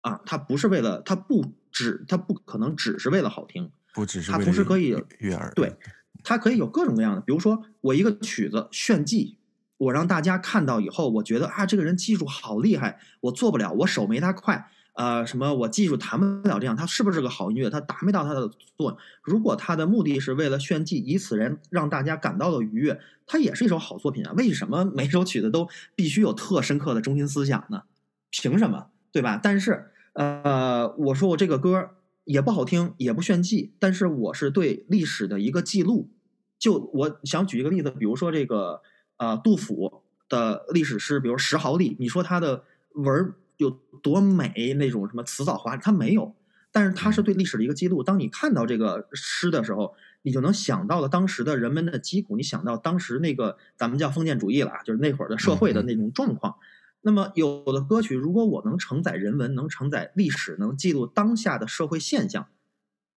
[0.00, 5.76] 啊，它不是为了，它不只，它不可能只是为了好听，不只是，它同时可以悦耳，对，
[6.24, 9.36] 它可以有各种各样的，比如说我一个曲子炫技，
[9.82, 17.68] 我让大家看到以后，我觉得啊，这个人技术好厉害，我做不了，我手没他快，呃，什么我技术弹不了这样，他是不是个好音乐？
[17.68, 18.96] 他达没到他的作用。
[19.22, 24.32] 如果他的目的是为了炫技，以此人让大家感到了愉悦，它也是一首好作品啊。
[24.36, 27.82] 为什么每首曲子都必须有特深刻的中心思想呢？
[28.30, 28.86] 凭什么？
[29.10, 29.38] 对吧？
[29.42, 29.88] 但是。
[30.14, 31.88] 呃，我说我这个歌
[32.24, 36.10] 也不好听，也不炫技，但是我是对历史的一个记录。
[36.58, 38.82] 就我想举一个例子，比如说这个
[39.22, 43.70] 呃杜甫的历史诗，比如《石壕吏》，你说他的文有
[44.02, 46.34] 多美，那种什么辞藻华丽，他没有，
[46.72, 48.02] 但是他是对历史的一个记录。
[48.02, 56.56] 当你看到这个诗的时候，你就能想到了当时的人们的疾苦，你想到当时那个咱们叫封建主义了，就是那会儿的社会的那种状况。
[57.02, 62.48] 那么，有的歌曲，如果我能承载人文，能承载历史，能记录当下的社会现象，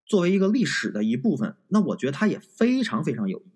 [0.04, 3.50] 作为一个历史的一部分，那我觉得它也非常非常有意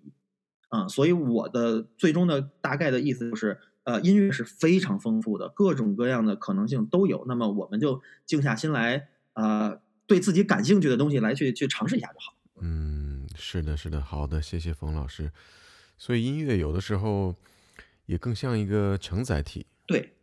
[0.71, 0.87] 啊。
[0.87, 7.23] 所以我的最终的大概的意思就是，呃，音乐是非常丰富的，各种各样的可能性都有。
[7.27, 12.35] 那么，我们就静下心来，呃，对自己感兴趣的东西来去去尝试一下就好。
[12.59, 15.31] 嗯，是的，是的，好的，谢谢冯老师。
[15.97, 17.35] 所以音乐有的时候
[18.07, 19.67] 也更像一个承载体。
[19.85, 20.13] 对。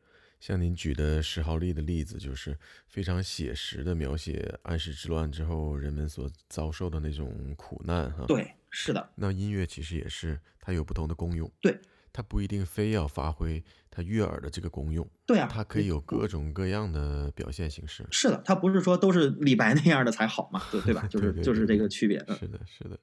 [0.40, 2.56] 像您举的石壕吏的例子，就是
[2.86, 8.24] 非常写实的描写安史之乱之后人们所遭受的那种苦难，哈。
[8.28, 9.10] 对，是的。
[9.16, 11.50] 那音乐其实也是，它有不同的功用。
[11.60, 11.78] 对，
[12.12, 15.08] 它不一定非要发挥它悦耳的这个功用。
[15.26, 18.06] 对啊，它可以有各种各样的表现形式。
[18.10, 21.06] 是的，它不是说都是李白那样的才好嘛，对对吧？
[21.10, 22.18] 就是就是这个区别。
[22.38, 22.98] 是的，是的。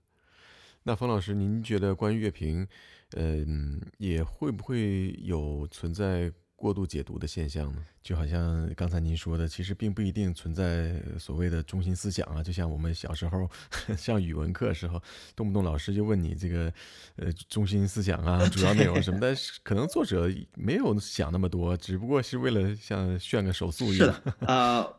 [0.84, 2.68] 那冯老师，您觉得关于乐评，
[3.16, 6.32] 嗯、呃，也会不会有存在？
[6.56, 12.42] 过度解读的现象呢，就好像刚才您说的，其实并不一定存在所谓的中心思想啊。
[12.42, 13.48] 就像我们小时候
[13.98, 15.00] 上语文课时候，
[15.36, 16.72] 动不动老师就问你这个
[17.18, 24.08] 呃中心思想啊、 主要内容什么的，但是可能作者没有想那么多，只不过是为了像炫个手速一样。
[24.08, 24.96] 是的，呃，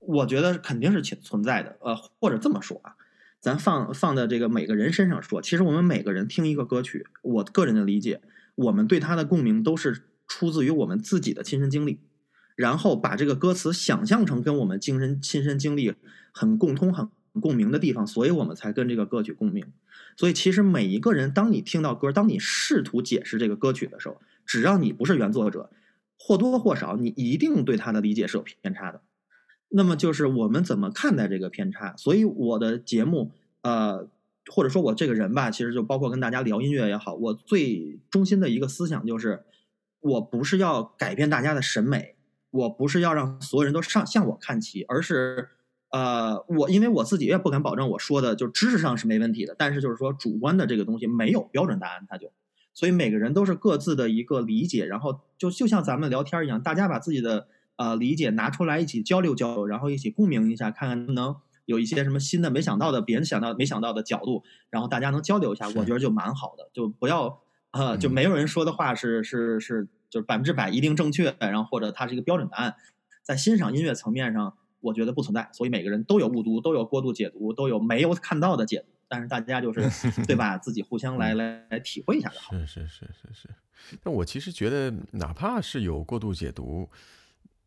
[0.00, 1.76] 我觉得肯定是存存在的。
[1.80, 2.96] 呃，或者这么说啊，
[3.38, 8.20] 咱放放在这个每个人身上说，其实我们每个人听一个歌曲，我个人的理解，
[8.56, 10.06] 我们对它的共鸣都是。
[10.28, 11.98] 出自于我们自己的亲身经历，
[12.54, 15.94] 然后把这个歌词想象成跟我们精神亲身经历
[16.30, 17.08] 很共通、很
[17.40, 19.64] 共鸣的地方，所以我们才跟这个歌曲共鸣。
[20.16, 25.70] 所以，其实每一个人，当你听到歌，当你试图解释这个歌曲的时候，只要你不是原作者，
[26.18, 29.00] 或多或少你一定对他的理解是有偏差的。
[29.70, 31.94] 那么，就是我们怎么看待这个偏差？
[31.96, 33.30] 所以，我的节目，
[33.62, 34.08] 呃，
[34.46, 39.44] 或者说我这个人吧，其实就包括跟大家聊音乐也好，我最中心的一个思想就是。
[40.00, 42.14] 我不是要改变大家的审美，
[42.50, 45.48] 我不是要让所有人都上向我看齐，而是，
[45.90, 52.30] 呃，我因为我自己也不敢保证我说的就知识上是没问题的，但是就是说主观的这个东西没有标准答案，它就，
[52.72, 67.42] 所以每个人都是各自的一个理解，然后就就像咱们聊天一样，大家把自己的呃理解拿出来一起交流交流，然后一起共鸣一下，看看能不能有一些什么新的没想到的别人想到没想到的角度，然后大家能交流一下，我觉得就蛮好的，就不要。
[67.70, 72.74] 啊、呃，就没有人说的话是是是，就是百分之百一定正确，然后或者它是一个标准答案，
[73.22, 75.48] 在欣赏音乐层面上，我觉得不存在。
[75.52, 78.86] 所以每个人都有误读，都有过度解读，都有没有看到的解读。
[79.10, 79.82] 但是大家就是
[80.26, 82.52] 对吧，自己互相来来来体会一下就好。
[82.52, 83.48] 是是是是是。
[84.02, 86.88] 但我其实觉得，哪怕是有过度解读，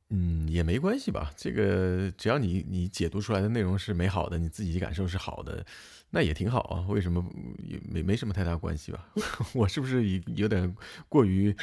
[0.10, 1.32] 嗯，也没关系吧。
[1.36, 5.66] 这个只要你你解读出来的内容是美好的，你自己感受是好的。
[6.14, 7.26] 那也挺好啊，为什么
[7.64, 9.08] 也没没什么太大关系吧？
[9.56, 10.76] 我是不是有点
[11.08, 11.56] 过于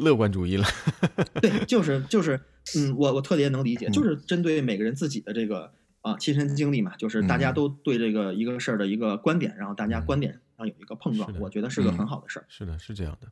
[0.00, 0.66] 乐观主义了？
[1.40, 2.40] 对，就是就是，
[2.76, 12.46] 嗯，我我特别能理解，就是针对每个人自己的这个啊亲身经历嘛，就是大家都对这个一个事儿的一个观点，然后大家观点上有一个碰撞，我觉得是个很好的事儿。
[12.48, 13.28] 是的，是这样的。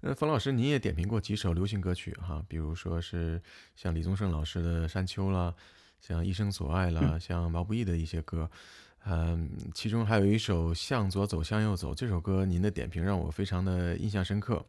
[0.00, 3.40] 那冯老师，您也点评过几首流行歌曲哈，比如说是
[3.74, 5.54] 像李宗盛老师的《山丘》啦，
[5.98, 8.48] 像《一生所爱》啦，像毛不易的一些歌。
[8.48, 8.87] 嗯，
[9.72, 14.62] 其中还有一首《向左走，向右走》这首歌，您的点评让我非常的印象深刻。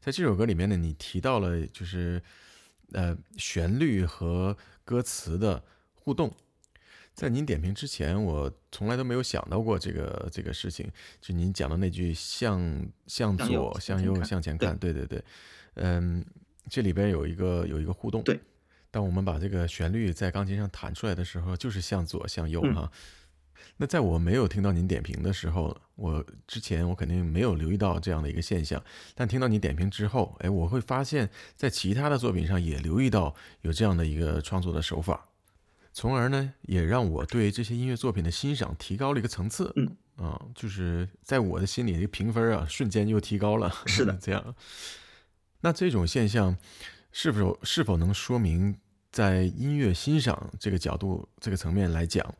[0.00, 2.22] 在这首歌里面呢，你提到了就是
[2.92, 5.62] 呃旋律和歌词的
[5.94, 6.34] 互动。
[7.12, 10.90] 在您点评之前，我从来都没有想到过这个这个事情。
[11.20, 15.22] 就您讲的那句向向左、向右、向前看，对对对，
[15.74, 16.24] 嗯，
[16.70, 18.22] 这里边有一个有一个互动。
[18.22, 18.40] 对，
[18.90, 22.90] 当我们把这个旋律在钢琴上弹出来的时候，就是向左向右哈。
[22.90, 22.90] 嗯
[23.76, 28.82] 那在我没有听到您点评的时候，我之前我肯定没有留意到这样的一个现象，
[29.14, 35.28] 但听到你点评之后，哎，我会发现，在其他的作品上也留意到有这样的一个创作的手法，
[35.92, 39.72] 从而呢，也让我对这些音乐作品的欣赏提高了一个层次。
[39.76, 43.72] 嗯，啊，就是在我的心里，这个评分啊，瞬间又提高了。
[43.86, 44.54] 是的， 这样。
[45.60, 46.56] 那这种现象，
[47.12, 48.76] 是否是否能说明，
[49.10, 52.34] 在音乐欣赏这个角度、这个层面来讲？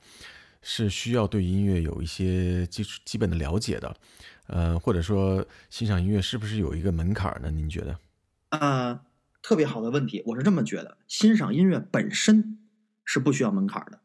[0.65, 3.97] 是需要对音乐有一些基础基本的了解的，
[4.47, 7.51] 呃，或者说欣赏音乐是不是有一个门槛呢？
[7.51, 7.99] 您觉得？
[8.49, 9.01] 呃，
[9.43, 12.59] 特别好的问题，我是这么觉得，欣赏音乐本身
[13.05, 14.01] 是不需要门槛的，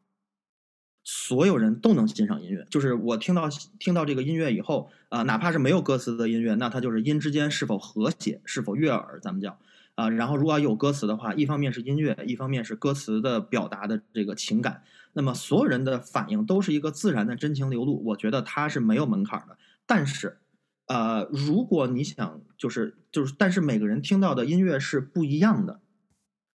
[1.03, 2.67] 所有人都能欣赏音乐。
[2.69, 3.47] 就是我听到
[3.79, 9.57] 听到这个音乐以后，啊、哪怕是没有歌词的音乐，那它就是音之间是否和谐，是否悦耳，咱们叫
[9.95, 14.83] 啊、然后如果有歌词的话，一方面是音乐，一方面是歌词的表达的这个情感。
[15.13, 19.57] 那么所有人的反应都是一个自然的真情流露，我觉得它是没有门槛的。
[19.85, 20.37] 但是，
[20.85, 25.79] 呃，如果你想就是就是，但是每个人听到的音乐是不一样的，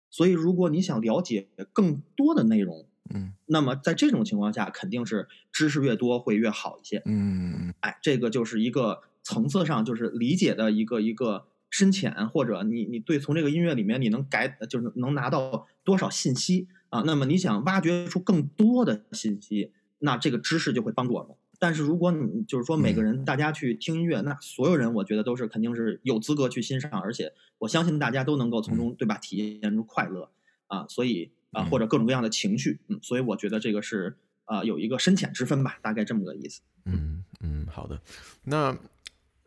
[0.10, 7.04] 所以如果你想了解更多的内容，嗯，那么在这种情况下，肯定是知识越多会越好一些。
[7.06, 16.68] 嗯，哎，这个就是一个层次上就是理解的一个一个深浅，或者你你对从这个音乐里面你能改就是能拿到多少信息。
[16.90, 21.36] 啊，那么你想挖掘出更多的信息，那这个知识就会帮助我们。
[21.60, 30.32] 但是如果你就是说每个人大家去听音乐，那所有人我觉得都是肯定是有资格去欣赏，而且我相信大家都能够从中对吧体验出快乐
[30.68, 36.62] 啊，所以啊或者各种各样的情绪，嗯，所以我觉得这个是啊有一个深浅之分吧，大概这么个意思。
[36.86, 38.02] 嗯嗯，好的。
[38.44, 38.76] 那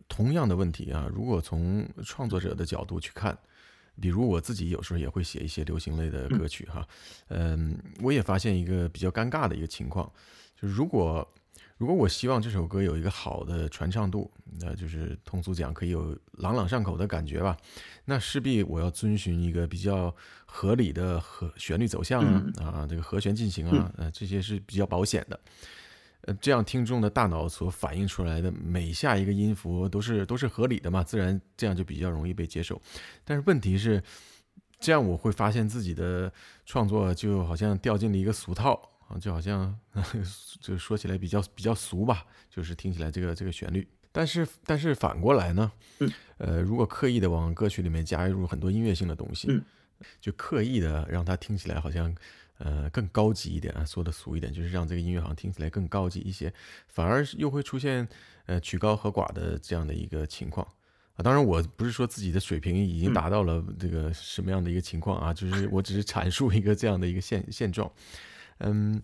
[0.07, 3.37] 同样的问题啊，如果从创作者的角度去看。
[4.01, 6.87] 比如我自己有时候也会写一些流行类的歌曲哈，
[7.29, 10.11] 嗯，我也发现一个比较尴尬的一个情况，
[10.61, 11.27] 就是如果
[11.77, 17.57] 如果我希望这首歌有一个好的传唱度，那就是通俗讲可以有朗朗上口的感觉吧，
[18.05, 20.15] 那势必我要遵循一个比较
[20.47, 25.39] 合理的和旋律走向啊啊，这个和弦进行啊，呃，这些是比较保险的。
[26.25, 32.81] 呃，这样听众的大脑所反映出来的每下一个音符都是都是合理的嘛，自然这样就比较容易被接受。
[33.25, 34.01] 但是问题是，
[34.79, 36.33] 这样我会发现自己的
[36.65, 39.77] 创作就好像掉进了一个俗套啊，就好像
[40.63, 43.85] 就说起来比较比较俗吧，就是听起来这个这个旋律。
[44.13, 45.73] 但是但是反过来呢，
[46.37, 49.61] 呃，如果刻意的往歌曲里面加入很多音乐性的东西，
[50.21, 52.15] 就刻意的让它听起来好像。
[52.65, 56.53] 呃，更高级一点啊，说的俗一点，就是让这个音乐好像听起来更高级一些，
[56.87, 58.07] 反而又会出现
[58.47, 60.67] 呃曲高和寡的这样的一个情况
[61.17, 61.23] 啊。
[61.23, 67.91] 当然，我不是说自己的水平已经达到了这个什么样的一个情况啊，就是我只是阐述一个这样的一个现现状，
[68.59, 69.03] 嗯。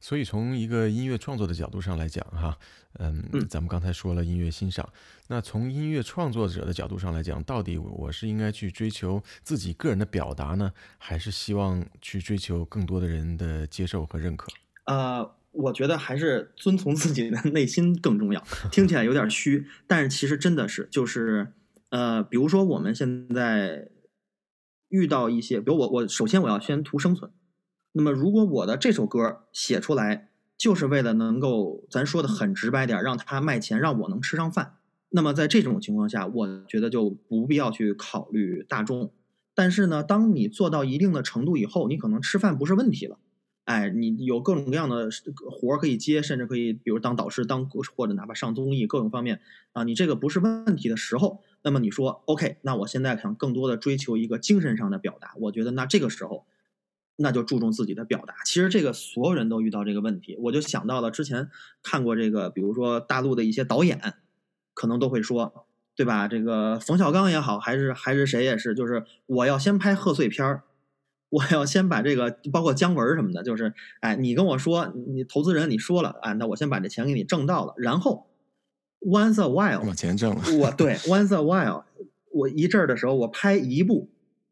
[0.00, 2.56] 所以从一个音乐创作的角度上来讲，哈，
[3.00, 4.88] 嗯，咱们刚才说了音乐欣赏，
[5.26, 14.46] 那从音乐创作者的角度上来讲，到底我是应该去追求自己个人的表达呢，还是希望去追求更多的人的接受和认可？
[14.84, 18.40] 呃，我觉得还是遵从自己的 内心更重要。
[18.70, 21.52] 听起来有点虚，但是其实真的是，就是
[21.90, 23.88] 呃，比如说我们现在
[24.90, 27.32] 遇到一些，比如我我首先我要先图生存。
[27.92, 34.74] 那么，如果我的这首歌写出来，就是为了能够，咱说的很直白点，让他卖钱，让我能吃上饭。
[35.10, 39.10] 那么，在这种情况下，我觉得就不必要去考虑大众。
[39.54, 43.18] 但是呢，当你做到一定的程度以后，你可能吃饭不是问题了。
[43.64, 45.08] 哎，你有各种各样的
[45.50, 49.40] 活儿可以接，甚至可以，比如当导师，当或者哪怕上综艺，各种方面
[49.72, 56.44] 啊，你这个不是问题的时候，那么你说 OK，那我现在想更多的追求一个精神上的表达，我觉得那这个时候。
[57.20, 58.34] 那就注重自己的表达。
[58.46, 61.50] 其实这个所有人都遇到这个问题，我就想到了之前
[61.82, 64.14] 看过这个，比如说大陆的一些导演，
[64.72, 66.28] 可能都会说，对吧？
[66.28, 70.62] 这个冯小刚也好，还是还是谁也是，就是我要先拍贺岁片儿，
[71.30, 78.28] 我要先把这个包括姜文什么的，就是哎，你跟我说，你投资人你说了，哎，那我先把这钱给你挣到了，然后
[79.00, 81.82] once a while 往前挣了，我对 once a while，
[82.30, 84.08] 我一阵儿的时候我拍一部。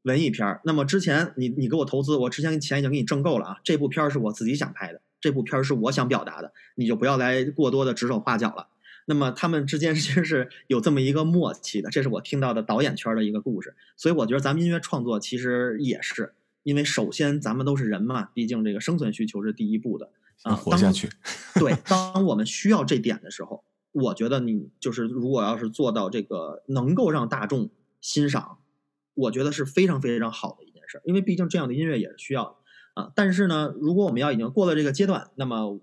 [0.06, 3.56] 文艺片儿，那么之前你你给我投资，我之前钱已经给你挣够了啊。
[3.64, 8.68] 这部片儿是我自己想拍的，这部片儿是我想表达的，你就不要来过多的指手画脚了。
[9.06, 13.74] 那么他们之间 其实是有这么一个默契的，这是我听到的导演圈的一个故事。
[13.96, 20.08] 所以我觉得咱们音乐创作其实也是，因为首先咱们都是人嘛，毕竟这个生存需求是第一步的
[20.42, 21.08] 啊，活下去。
[21.54, 28.58] 对，当我们需要这点的时候，我觉得你就是如果要是做到这个能够让大众欣赏，
[29.16, 33.12] 我觉得是非常非常好的一件事，因为毕竟这样的音乐也是需要的啊。
[33.16, 35.80] 但是呢，如果我们要已经过了这个阶段，那么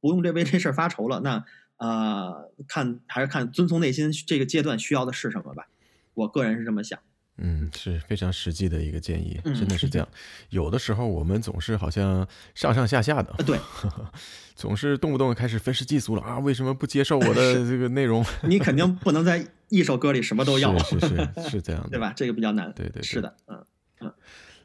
[0.00, 1.44] 不用这为这事儿发愁了，那。
[1.78, 2.32] 啊、
[2.66, 5.68] 看还是看遵从内心，这个阶段需要的是什么吧。
[6.14, 6.98] 我个人是这么想。
[7.38, 10.08] 嗯，是非常实际的一个建议，真的是这样。
[10.10, 10.16] 嗯、
[10.50, 13.58] 有的时候我们总是好像上上下下的，对，
[14.56, 16.38] 总是动不动开始愤世嫉俗了啊！
[16.38, 18.24] 为什么不接受我的这个内容？
[18.48, 22.12] 你肯定不能在一首歌里什么都要，是是是，是这样的，对吧？
[22.16, 22.72] 这个比较难。
[22.72, 23.64] 对，对对，是的，嗯
[24.00, 24.14] 嗯。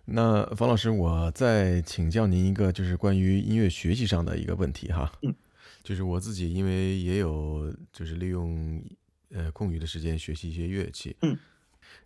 [0.06, 5.12] 那方老师，我再请教您一个，就是关于音乐学习上的一个问题哈。
[5.22, 5.34] 嗯。
[5.84, 8.80] 就是我自己，因为也有就是利用
[9.34, 11.36] 呃空余的时间学习一些乐器，嗯，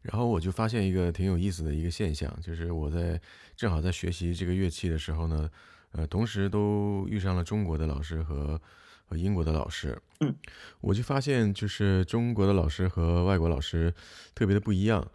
[0.05, 3.19] 然后我就发现一个挺有意思的一个现象，就是我在
[3.55, 5.49] 正好在学习这个乐器的时候呢，
[5.91, 8.61] 呃，同时都遇上了中国的老师和
[9.05, 10.33] 和英国的老师，嗯，
[10.79, 13.93] 我就发现就是中国的老师和外国老师
[14.35, 15.05] 特别的不一样，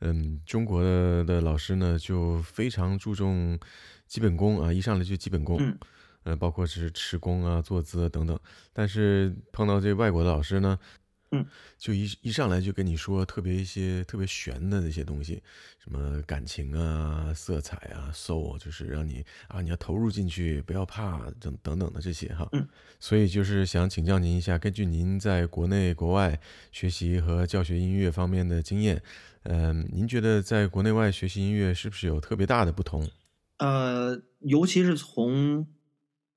[0.00, 3.58] 嗯，中国的的老师呢就非常注重
[4.06, 5.56] 基本功啊，一上来就基本功。
[5.60, 5.78] 嗯
[6.22, 8.38] 呃，包括是持弓啊、坐姿啊等等，
[8.74, 10.78] 但是碰到这外国的老师呢，
[11.32, 11.46] 嗯，
[11.78, 15.40] 就一一上来就跟你说特别一些特别玄的那些东西，
[15.78, 22.48] 什么感情啊、色彩啊、soul，就是让你啊你要投入进去，不要怕等等等的这些哈。
[22.52, 22.66] 嗯，
[22.98, 26.40] 所以就是想请教您一下，根据您在国内国外
[26.72, 29.00] 学习和教学音乐方面的经验，
[29.44, 33.08] 嗯、呃，您觉得在国内外学习音乐是不是有特别大的不同？
[33.58, 35.66] 呃，尤其是从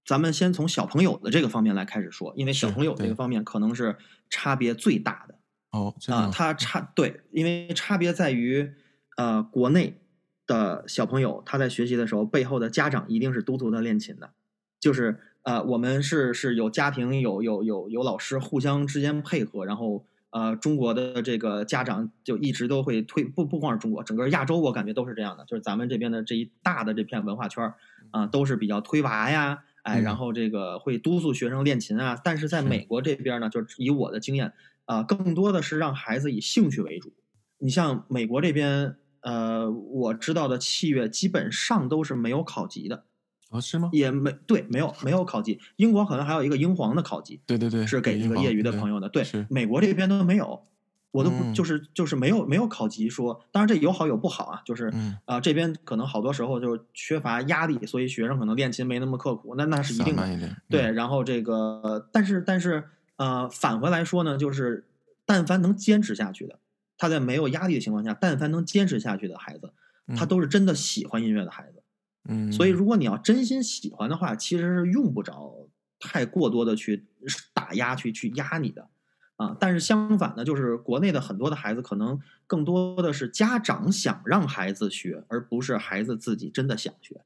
[0.06, 3.96] 咱们先从小朋友的这个方面来开始说，因为小朋友这个方面可能是
[4.30, 5.36] 差别最大的。
[5.72, 8.74] 哦，啊，它差对，因为差别在于，
[9.18, 10.02] 呃，国内
[10.46, 14.32] 的小朋友他在学习的时候，背后的家长一定是督促他练琴的，
[14.80, 27.64] 就是呃，我们是是有家庭有有有有老师互相之间配合，然后呃，中国的这个家长就一直都会推，不不光是中国，整个亚洲我感觉都是这样的，就是咱们这边的这一大的这片文化圈
[28.12, 29.64] 啊，呃，都是比较推娃呀。
[29.84, 34.48] 哎，然后这个会督促学生练琴啊，但是在美国这边呢，就是以我的经验
[34.86, 37.14] 啊、呃，更多的是让孩子以兴趣为主。
[37.60, 43.06] 你像美国这边，呃，我知道的器乐基本上都是没有考级的。
[43.50, 43.90] 哦，是吗？
[43.94, 45.60] 也没对，没有没有考级。
[45.76, 49.08] 英国可能还有一个英皇的考级，对对对，是给这个业余的朋友的。
[49.10, 50.66] 对，对美国这边都没有。
[51.14, 60.26] 我都不、嗯、就是就是没有没有考级说，当然这有好有不好啊，就是啊、嗯呃、这边可能好多时候就是缺乏压力，所以学生可能练琴没那么刻苦，那那是一定的。
[60.26, 62.84] 嗯、对，然后这个但是但是
[63.18, 64.88] 呃返回来说呢，就是
[65.24, 66.58] 但凡能坚持下去的，
[66.98, 69.72] 他在没有压力的情况下，但凡能坚持下去的孩子，
[70.18, 71.84] 他都是真的喜欢音乐的孩子。
[72.28, 77.06] 嗯，所以如果你要真心喜欢的话，其实是用不着太过多的去
[77.54, 78.90] 打压去去压你的。
[79.36, 87.20] 啊，但是相反呢，就是国内的很多的孩子，可能更多的是家长想让孩子学，而不是孩子自己真的想学，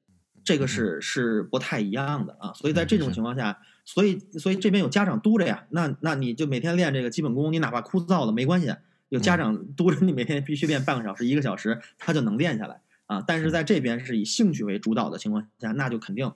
[0.43, 2.53] 这个是是不太一样的啊。
[2.53, 8.73] 所以在这种情况下，所以所以这边有家长督着呀，那那你就每天练这个基本功，你哪怕枯燥了没关系，
[9.09, 13.21] 有家长督着你，每天必须练半个小时、一个小时，他就能练下来啊。
[13.27, 16.31] 但是在这边是以兴趣为主导的情况下，那就肯定。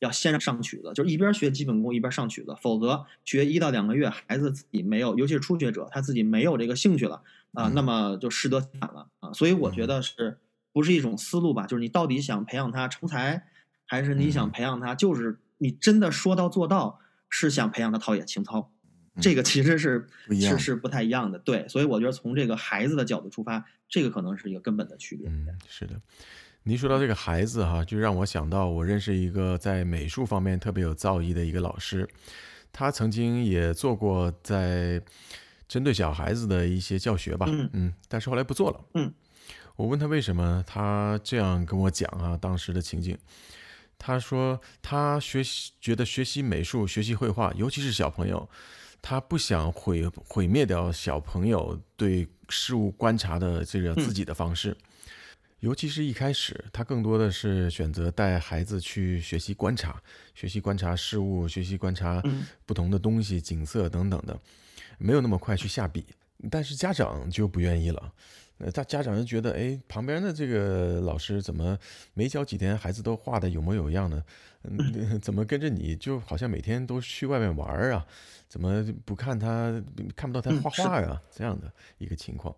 [0.00, 7.16] 要先上曲子，就是一边学基本功一边上曲子，否则学一到两个月，孩子自己没有，尤其是初学者，他自己没有这个兴趣了
[7.52, 9.32] 啊、呃，那么就适得其反了啊。
[9.32, 10.38] 所以我觉得是
[10.72, 11.66] 不是一种思路吧？
[11.66, 13.46] 就是你到底想培养他成才，
[13.86, 18.72] 还是你想培养他，就是你真的说到做到，是想培养他陶冶情操，
[19.20, 20.06] 这个其实是
[20.40, 21.38] 是是不太一样的。
[21.38, 25.28] 对，所以我觉得从这个孩子的角度出发，这个可能是一个根本的区别。
[25.28, 26.00] 嗯，是的。
[26.64, 32.06] 您说到这个孩子哈，就让我想到我认识一个在美术方面特别有造诣的一个老师，
[32.70, 35.00] 他曾经也做过在
[35.66, 39.10] 针对小孩子的一些教学吧，嗯，嗯，但是后来不做了，嗯，
[39.74, 43.16] 我问他为什么，他这样跟我讲啊，当时的情景，
[43.98, 48.46] 他说他学习觉得学习美术、学习绘画，尤其是小朋友，
[49.00, 54.72] 他不想毁毁灭掉小朋友对事物观察的这个自己的方式。
[54.72, 54.84] 嗯
[55.60, 60.02] 尤其是一开始，他更多的是选择带孩子去学习观察，
[60.34, 62.22] 学习观察事物，学习观察
[62.64, 64.38] 不同的东西、景色等等的，
[64.98, 66.06] 没有那么快去下笔。
[66.50, 68.12] 但是家长就不愿意了，
[68.56, 71.78] 呃，大家长就觉得，哎，旁边的这个老师怎么
[72.14, 74.24] 没教几天，孩子都画的有模有样呢？
[74.62, 78.06] 嗯， 怎么跟着你就好像每天都去外面玩啊？
[78.48, 79.82] 怎么不看他
[80.16, 81.22] 看不到他画画呀、啊？
[81.30, 82.56] 这样的一个情况。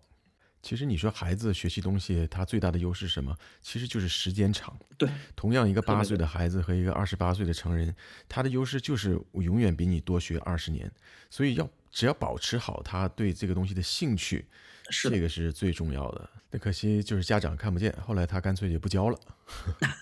[0.63, 3.35] 其实你说孩子学习东西，他最大的优势是什么？
[3.61, 4.73] 其实就是时间长。
[4.97, 7.93] 对，同样一个八岁的孩子和一个二十八岁的成人，
[8.29, 10.89] 他的优势就是我永远比你多学二十年。
[11.29, 14.45] 所以要只要保持好他对这个东西的兴趣，
[14.89, 16.29] 是这个是最重要的。
[16.49, 19.19] 那可惜就是家长看不见，后来他干脆就不教了。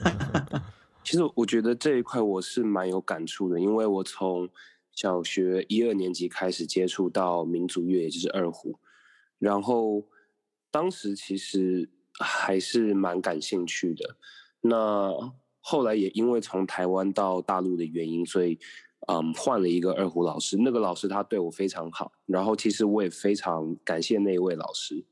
[1.04, 4.48] 其实我觉得这一块我是蛮有感触的，因为我从
[4.92, 8.78] 小学一二年级开始接触到民族乐，也就是二胡，
[9.40, 10.06] 然后。
[10.72, 14.16] 当时其实还是蛮感兴趣的，
[14.62, 15.14] 那
[15.60, 18.58] 后来也因为从台湾到大陆的原因，所以
[19.08, 20.58] 嗯换了一个二胡老师。
[20.58, 25.06] 那个老师他对我非常好，然后其实我也非常感谢那一位老师。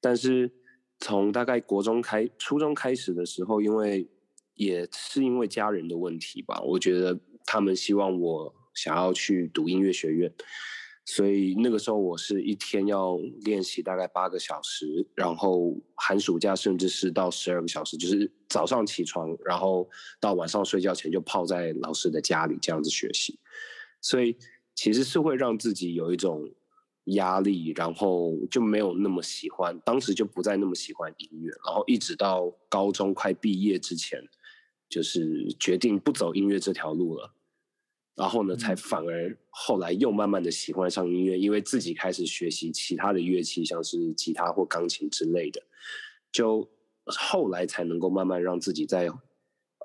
[0.00, 0.50] 但是
[0.98, 4.08] 从大概国中开、初中开始的时候，因为
[4.54, 10.32] 也是因为家人的问题吧，我觉得他们希望我想要去读音乐学院。
[11.06, 19.86] 所以那个时候我是一天要练习大概八个小时，然后寒暑假甚至是到十二个小时，就是早上起床，然后
[20.18, 23.38] 到晚上睡觉前就泡在老师的家里这样子学习。
[24.00, 24.36] 所以
[24.74, 26.50] 其实是会让自己有一种
[27.04, 34.26] 压力，然后就没有那么喜欢，当时就不再那么喜欢音乐，然后一直到高中快毕业之前，
[34.88, 37.34] 就是决定不走音乐这条路了。
[38.16, 45.60] 然后呢，才反而后来又慢慢的喜欢上音乐，因为自己开始学习其他的乐器，像是吉他或钢琴之类的，
[46.30, 46.68] 就
[47.06, 49.08] 后来才能够慢慢让自己再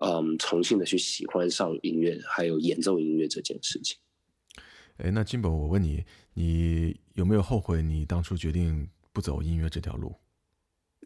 [0.02, 3.98] 嗯重新的去喜欢上音乐，还有演奏音乐这件事情。
[4.98, 6.04] 哎，那金宝，我问你，
[6.34, 10.14] 你有没有后悔你当初决定不走音乐这条路？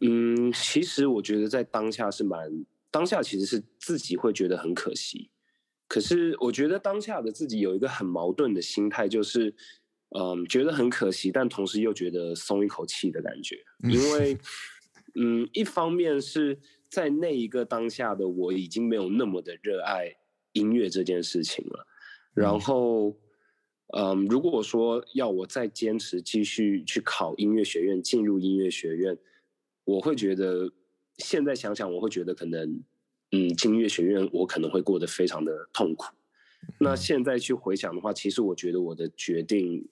[0.02, 5.30] 嗯，其实我觉得在当下是蛮，当下其实是自己会觉得很可惜。
[5.94, 9.54] 可是我觉得当下的自己有一个很矛盾的心态，就是，
[10.18, 13.64] 嗯，觉得很可惜，但同时又觉得松一口气的感觉。
[13.88, 14.36] 因为，
[15.14, 20.12] 嗯，一方面是在那一个当下的我已经没有那么的热爱
[20.54, 21.86] 音乐这件事情了。
[22.34, 23.16] 然后，
[23.96, 29.16] 嗯，如果说要我再坚持继续去考音乐学院，进入音乐学院，
[29.84, 30.72] 我会觉得
[31.18, 32.82] 现在想想，我会觉得可能。
[33.32, 36.06] 嗯，进音乐学院我可能会过得非常的痛苦。
[36.78, 39.86] 那现在去回想的话，其实我觉得我的决定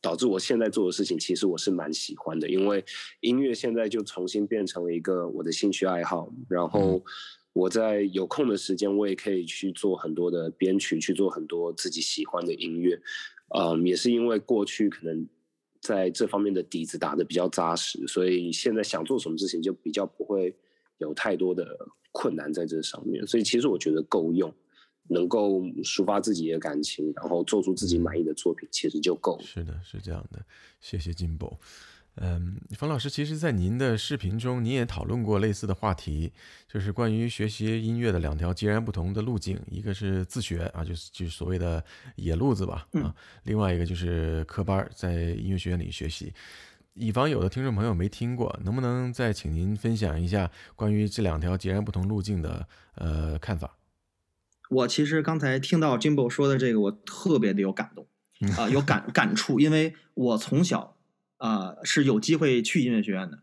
[0.00, 2.84] 导致我现在做的事情，其实我是蛮喜欢的，因为
[3.20, 6.32] 音乐现在就重新变成了一个我的兴趣爱好。
[6.48, 7.02] 然后
[7.52, 13.00] 我在有空的时间，我也可以去做很多的编曲，去做很多自己喜欢的音乐。
[13.56, 15.26] 嗯，也是因为过去可能
[15.80, 20.52] 在这方面的底子打得比较扎实，所以现在想做什么事情就比较不会
[20.98, 21.64] 有太多的。
[22.18, 24.50] 困难在这上面，所以其实我觉得够用，
[25.08, 29.42] 能够抒发自己的感情，然后做出自己满意的作品，其实就够了。
[29.42, 30.42] 是的，是这样的。
[30.80, 31.60] 谢谢金宝。
[32.14, 36.32] 嗯，冯老师，其实，在您的视频中，您也讨论过类似的话题，
[36.66, 41.84] 就是关于学习音乐的两条截然不同的路径，一个是自学啊，就是就是所谓的
[42.14, 46.32] 野路子吧，啊，另外一个就是科班，在音乐学院里学习。
[46.98, 53.76] 以防有的听众朋友没听过，能不能再请您分享一下关于这两条截然不同路径的呃看法？
[54.70, 58.06] 我其实刚才听到 Jimbo 说的这个，我特别的有感动
[58.56, 60.96] 啊、呃，有感感触，因为我从小
[61.36, 63.40] 啊、呃、是有机会去音乐学院的，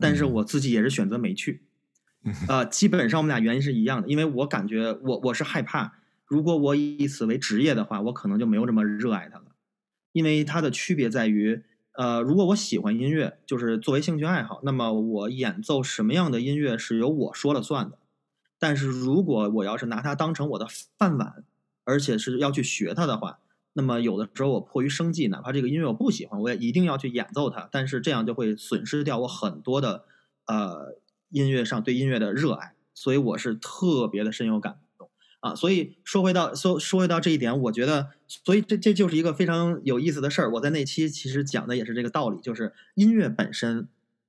[0.00, 1.62] 但是我自己也是选择没去，
[2.48, 5.92] 啊、呃，基本上我们俩原因是一样的，因为我感觉我我是害怕，
[6.26, 9.44] 如果我以此为职业的话，我可能就没有这么热爱它了，
[10.10, 11.62] 因为它的区别在于。
[11.98, 17.98] 呃，如果我喜欢音乐，就是作为兴趣爱好，那么我演奏什么样的音乐是由我说了算的。
[18.56, 21.42] 但是如果我要是拿它当成我的饭碗，
[21.82, 23.40] 而且是要去学它的话，
[23.72, 27.68] 那么有的时候我迫于生计，哪怕这个音乐我不喜欢，我也一定要去演奏它。
[27.72, 30.04] 但是这样就会损失掉我很多的
[30.46, 30.94] 呃
[31.30, 34.78] 音乐上对音乐的热爱，所以我是特别的深有感。
[35.40, 40.50] 啊，所以说回到说说回到这一点，我觉得，所以这这就是一个非常有意思的事儿。
[40.52, 43.88] 我在那期其实讲的也是这个道理，就是音乐本身，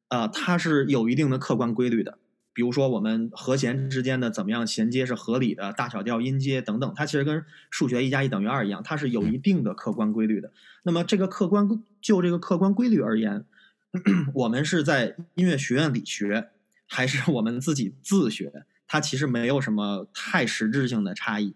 [0.09, 2.19] 啊、它是有一定的客观规律的。
[2.53, 10.51] 比如说我们和弦之间的怎么样衔接是合理的，大小调音阶等等，它其实跟数学一加一等于二一样，它是有一定的客观规律的。
[10.83, 13.45] 那么这个客观就这个客观规律而言，
[14.33, 16.49] 我们是在音乐学院里学，
[16.85, 18.65] 还是我们自己自学？
[18.89, 21.55] 它其实没有什么太实质性的差异，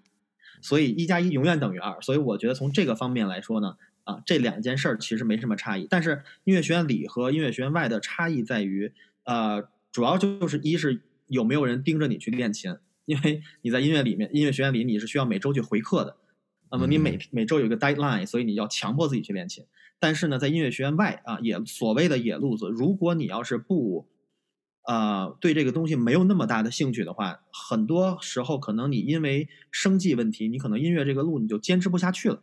[0.61, 1.99] 所以一加一永远等于二。
[1.99, 5.87] 所以我觉得从这个方面来说呢，啊，这两件事儿其实没什么差异。
[5.89, 12.75] 但是音乐学院里和音乐学院外的差异在于，呃，主要就是一是有没有人盯着你去练琴，
[13.05, 16.15] 因为你在音乐里面，音乐学院里你是需要每周去回课的，
[16.69, 19.65] 那么你每每周有一个 deadline，所以你要强迫自己去练琴。
[19.99, 24.05] 但是呢，在音乐学院外啊，也所谓的野路子，如果你要是不
[24.87, 32.41] 呃，对这个东西没有那么大的兴趣的话，很多时候可能你因为生计问题，你可能音乐这个路你就坚持不下去了。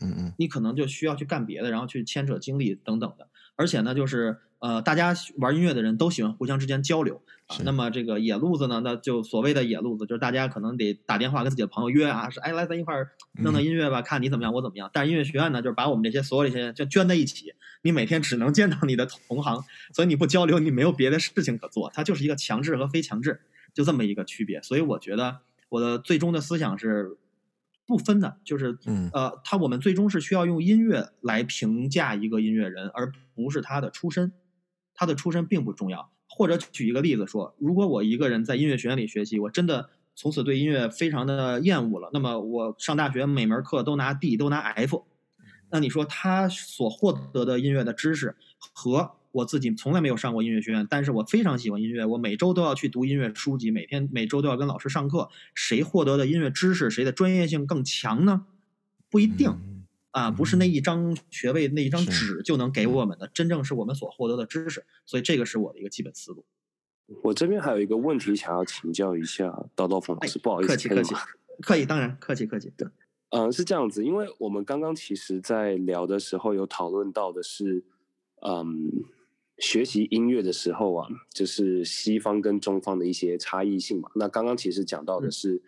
[0.00, 3.28] 嗯嗯，你可能就需要去干别的，然后去牵扯精力等等的。
[3.58, 7.56] 而且呢，就是呃，大家玩音乐的人都喜欢互相之间交流啊。
[7.64, 13.10] 那么这个野路子呢，那就所谓的野路子，就是大家可能得打电话跟自己的朋友约啊，是哎来咱一块儿
[13.42, 14.88] 弄弄音乐吧，看你怎么样，我怎么样。
[14.92, 17.52] 但是音乐学院呢，就是把我们这些所有这些就圈在一起，
[17.82, 21.90] 你每天只能见到你的同行，所以你不交流，你没有别的事情可做。
[21.92, 23.40] 它就是一个强制和非强制，
[23.74, 24.62] 就这么一个区别。
[24.62, 25.38] 所以我觉得
[25.68, 27.18] 我的最终的思想是。
[27.88, 28.78] 不分的，就是，
[29.14, 34.30] 呃，他我们最终是需要用音乐来评价一个音乐人，而不是他的出身，
[34.94, 36.12] 他的出身并不重要。
[36.28, 45.06] 或者举一个例子说，如果我一个人在音乐学院里学习，我真的从此对音乐非常的厌恶了，那么我上大学每门课都拿 D，都拿 F，
[45.70, 48.36] 那你说他所获得的音乐的知识
[48.74, 55.28] 和我自己从来没有上过音乐学院，但是我非常喜欢音乐，我每周都要去读音乐书籍，每天每周都要跟老师上课。
[55.54, 58.46] 谁获得的音乐知识，谁的专业性更强呢？
[59.10, 64.84] 不一定，嗯、啊，不是那一张学位、那一张纸就能给我们的，真正是我们所获得的知识。
[65.04, 66.44] 所以这个是我的一个基本思路。
[67.22, 71.14] 我这边还有一个问题想要请教一下刀刀锋老师，不好意思，客气客 气，
[71.62, 72.72] 可以，当然客气客气。
[72.76, 72.88] 对，
[73.30, 77.84] 嗯，是这样子，因为我们刚刚其实在聊的时候有讨论到的是，
[78.40, 79.04] 嗯。
[79.58, 84.08] 学习音乐的时候啊，就是西方跟中方的一些差异性嘛。
[84.14, 85.60] 那刚刚其实讲到的是，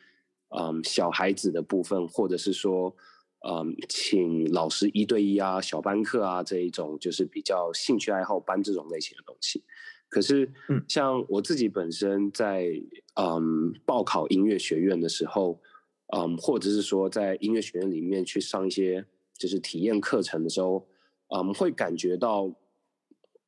[0.51, 2.95] 嗯，嗯，小孩子的部分，或者是说，
[3.49, 9.64] 嗯，请老师一对一啊、小班课啊这一种，就是比较兴趣爱好班这种类型的东西。
[10.09, 10.49] 可是，
[10.86, 12.70] 像我自己本身在
[13.14, 15.61] 嗯报考音乐学院的时候，
[16.16, 19.05] 嗯，或者是说在音乐学院里面去上一些
[19.36, 20.86] 就是体验课程的时候，
[21.34, 22.55] 嗯，会感觉到。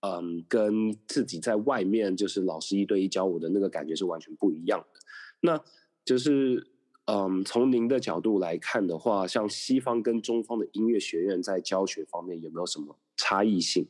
[0.02, 5.00] 嗯，跟自己在外面就是老师一对一教我的那个感觉是完全不一样的。
[5.40, 5.62] 那
[6.04, 6.66] 就是，
[7.04, 13.86] 嗯，从您的角度来看的话，像西方跟中方的音乐学院在教学方面有没有什么差异性？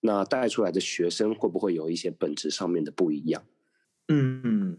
[0.00, 3.44] 那带出来的学生会不会有一些本质上面的不一样？
[4.08, 4.78] 嗯，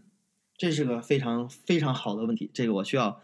[0.56, 3.20] 这是个非常非常好的问题，这个我需要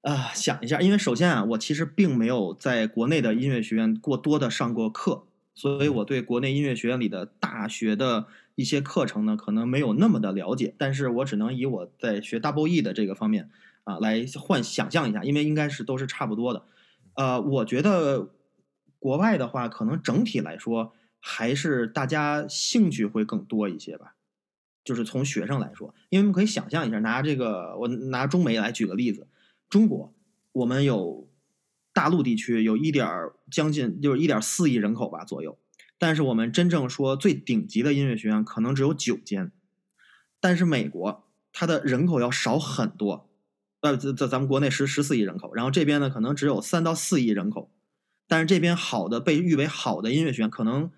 [0.00, 5.26] 啊、想一下，因为首先啊，我其实并没有在国内的音乐学院过多的上过课。
[5.54, 8.26] 所以我对国内音乐学院里的大学的
[8.56, 13.48] 一些课程呢，可能没有那么的了解，但是我只能以我在学 double E 的这个方面
[13.84, 16.64] 啊来幻想象一下，因为应该是都是差不多的。
[17.14, 18.30] 呃，我觉得
[18.98, 24.16] 国外的话，可能整体来说还是大家兴趣会更多一些吧，
[24.82, 29.28] 就是从学生来说，因为我们可以想象一下，拿这个我拿中美来举个例子，
[29.68, 30.12] 中国
[30.50, 31.28] 我们有。
[31.94, 33.08] 大陆地区有一点
[33.50, 35.56] 将近就是一点四亿人口吧左右，
[35.96, 39.52] 但是我们真正说最顶级的音乐学院可能只有九间，
[40.40, 43.30] 但是美国它的人口要少很多，
[43.80, 47.70] 呃，在在咱们国内十十四亿人口，然后这边呢可能只有三到四亿人口，
[48.26, 50.90] 但是这边好的被誉为好的音乐学院，可能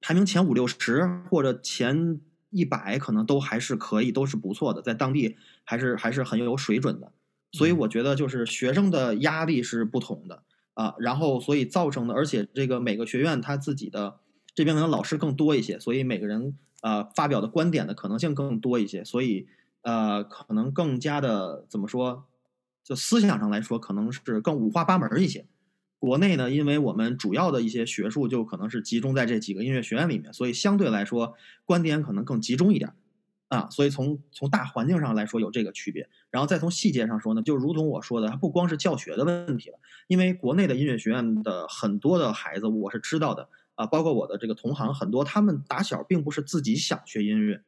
[0.00, 7.12] 排名前五六十或者前一百，可能都还是可以，都是不错的，在当地还是还是很有水准的。
[7.54, 10.42] 所以我觉得就是学生的压力是不同的
[10.74, 14.18] 啊，然后所以造成的，而且这个每个学院他自己的
[14.54, 19.46] 这边可能老师更多一些，所以每个人呃发表的观点的可能性更多一些，所以
[19.82, 22.24] 呃可能更加的怎么说，
[22.82, 25.46] 就思想上来说可能是更五花八门一些。
[26.00, 31.34] 国内呢，因为我们主要的一些学术就可能是集中在这几个音乐学院里面，所以相对来说
[31.64, 32.92] 观点可能更集中一点。
[33.48, 39.78] 啊，所以从从大环境上来说有这个区别，然后再从细节上说呢，就如同我说的，它不光是教学的问题了，
[40.08, 47.62] 因为国内的音乐学院的很多的孩子我是知道的啊，包括我的这个同行很多，他们打小并不是自己想学音乐，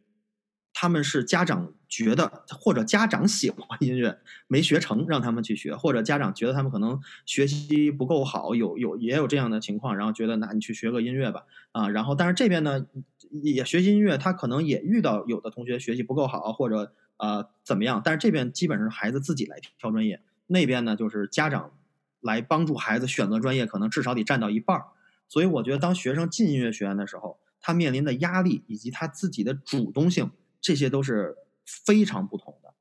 [0.78, 12.86] 他们是家长觉得或者家长喜欢音乐没学成让他们去学，或者家长觉得他们可能学习不够好，有有也有这样的情况，然后觉得那你去学个音乐吧啊，然后但是这边呢。
[13.42, 21.72] 也学习音乐，他可能也遇到有的同学学习不够好，或者呃怎么样，但是这边基本上孩子自己来挑专业，那边呢就是家长
[22.20, 24.84] 来帮助孩子选择专业，可能至少得占到一半儿。
[25.28, 30.30] 所以我觉得，当学生进音乐学院的时候，他面临的压力以及他自己的主动性，
[30.60, 32.74] 这些都是非常不同的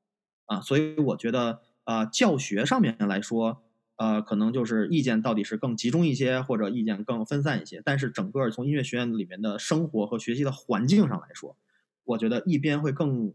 [0.46, 0.60] 啊。
[0.60, 3.62] 所以我觉得，呃，教学上面来说。
[3.98, 7.80] 呃，可能就是意见到底是更集中一些，或者意见更分散一些。
[7.82, 11.56] 但是整个从音乐学院里面的生活和学习的环境上来说，
[12.04, 13.32] 我觉得一边会更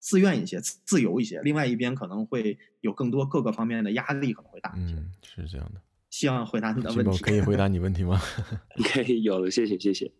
[0.00, 4.94] 自愿一些、自由一些，另外一边可能会有更多各个方面的压力，可能会大一些。
[4.94, 5.82] 嗯，是这样的。
[6.08, 7.18] 希望回答你的问题。
[7.22, 8.18] 可以回答你问题吗？
[8.90, 10.10] 可以，有了，谢谢，谢谢。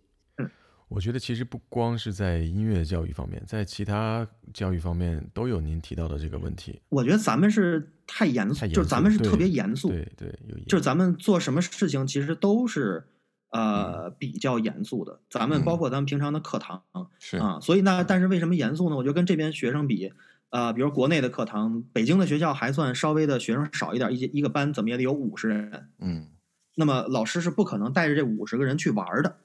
[0.89, 6.81] 我觉得其实不光是在音乐教育方面，在其他教育方面都有您提到的这个问题。
[6.89, 13.03] 我觉得咱们是太严肃，就是咱们是特别严肃，对对，有就是咱们做什么事情其实都是
[13.51, 15.19] 呃、嗯、比较严肃的。
[15.31, 18.97] 咱们包括咱们平常的课堂、嗯、是啊，所以呢，但是为什么严肃呢？
[18.97, 20.13] 我觉得跟这边学生比，
[20.51, 26.29] 呃，比如国内的课堂，北京的学校还算稍微的学生少一点，一一个班怎么也得有五十人，嗯，
[26.77, 29.39] 那么老师是不可能带着这五十个人去玩的。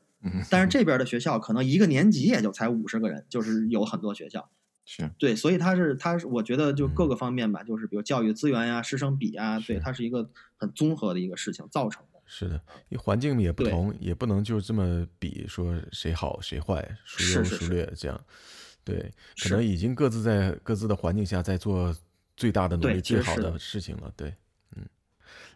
[0.49, 4.49] 但是这边的学校可能一个年级也就才五十个人，就是有很多学校，
[4.85, 12.19] 是对，所以他是他是我觉得就各个方面吧，就是比如教育资源呀、师生比啊，对，它是一个很综合的一个事情造成的。
[12.25, 12.55] 是的，
[12.89, 18.19] 因为环境也不同，也不能就这么比说谁好谁坏，孰优孰劣这样。
[18.83, 19.11] 对，
[19.41, 21.95] 可能已经各自在各自的环境下在做
[22.35, 24.11] 最大的努力、最好的事情了。
[24.17, 24.33] 对。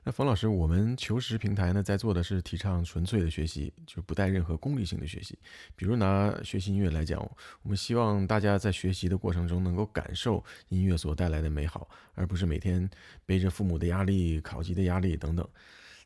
[0.04, 5.38] 那冯老师，我们求实平台呢，在做的是提倡纯粹的学习，就不带任何功利性的学习。
[5.76, 7.20] 比如拿学习音乐来讲，
[7.62, 12.90] 我们希望大家在学习的过程中能够感受音乐所带来的美好，而不是每天
[13.26, 15.48] 背着父母的压力、考级的压力等等。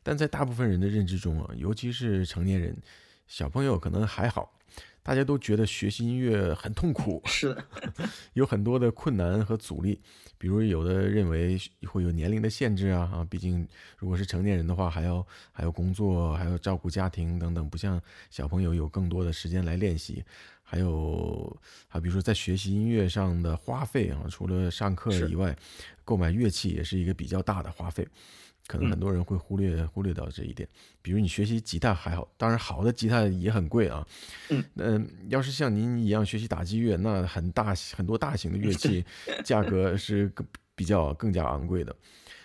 [0.02, 2.76] 但在大部分人的认知中啊，尤其是成年人，
[3.26, 4.57] 小朋友可能还好。
[5.08, 7.64] 大家都觉得学习音乐很痛苦，是的，
[8.34, 9.98] 有很多的困难和阻力。
[10.36, 17.98] 比如有的认为会有年龄的限制啊，啊，毕竟如果是成年人的话，还要还要工作，还要照顾家庭等等，不像
[18.28, 20.22] 小朋友有更多的时间来练习。
[20.62, 25.56] 还有啊，比如说在学习音乐上的花费啊，除了上课以外，
[26.04, 28.06] 购买乐器也是一个比较大的花费。
[28.68, 30.68] 可能很多人会忽略、嗯、忽略到这一点，
[31.02, 34.06] 比如你学习吉他还好，当然好的吉他也很贵啊。
[34.50, 39.04] 嗯，呃、要是像您一样学习打击乐，那很大很多大型的乐器
[39.42, 40.30] 价格是
[40.76, 41.96] 比较更加昂贵的。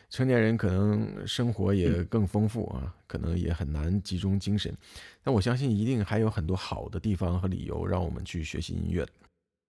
[0.10, 4.72] 成年人可能生活也更丰富啊，嗯、可能也很难集中精神。
[5.24, 9.06] 但我相信一定还有很多好的地方和理由让我们去学习音乐。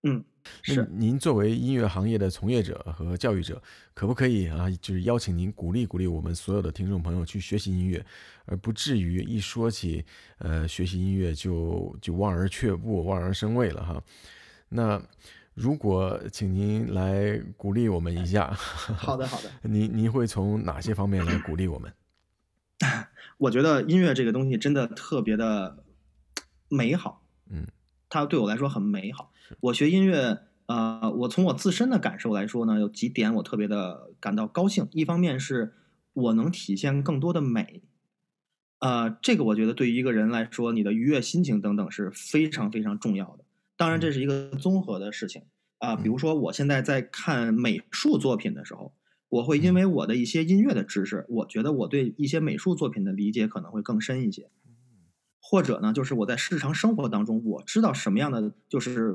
[0.05, 0.23] 嗯，
[0.63, 0.87] 是。
[0.93, 3.61] 您作为音乐行业的从业者和教育者，
[3.95, 8.05] 可不可以啊，就是邀请您鼓励鼓励我们所有的听众朋友去学习音乐，
[8.45, 10.05] 而不至于一说起
[10.39, 14.03] 呃学习音乐就就望而却步、望而生畏了哈。
[14.69, 15.03] 那
[15.55, 21.93] 如果请您来鼓励我们一下， 好的好的，您您会从哪些方面来鼓励我们？
[23.39, 25.85] 我觉得音乐这个东西真的特别的
[26.69, 27.67] 美好，嗯，
[28.15, 29.33] 它对我来说很美好。
[29.59, 34.87] 我学音乐，呃，我从我自身的感受来说呢，有几点我特别的感到高兴。
[34.93, 35.75] 一方面是
[36.13, 37.83] 我能体现更多的美，
[38.79, 43.45] 呃，这个我觉得对于一个人来说，你的愉悦心情等等是非常非常重要的。
[43.77, 45.43] 当然，这是一个综合的事情
[45.79, 45.97] 啊，呃。
[45.97, 48.95] 比如说，我现在在看美术作品的时候，
[49.29, 54.49] 我会因为我的一些音乐的知识，我觉得我对一些美术作品的理解可能会更深一些。
[55.47, 59.15] 或者呢，就是我在日常生活当中，我知道什么样的，就是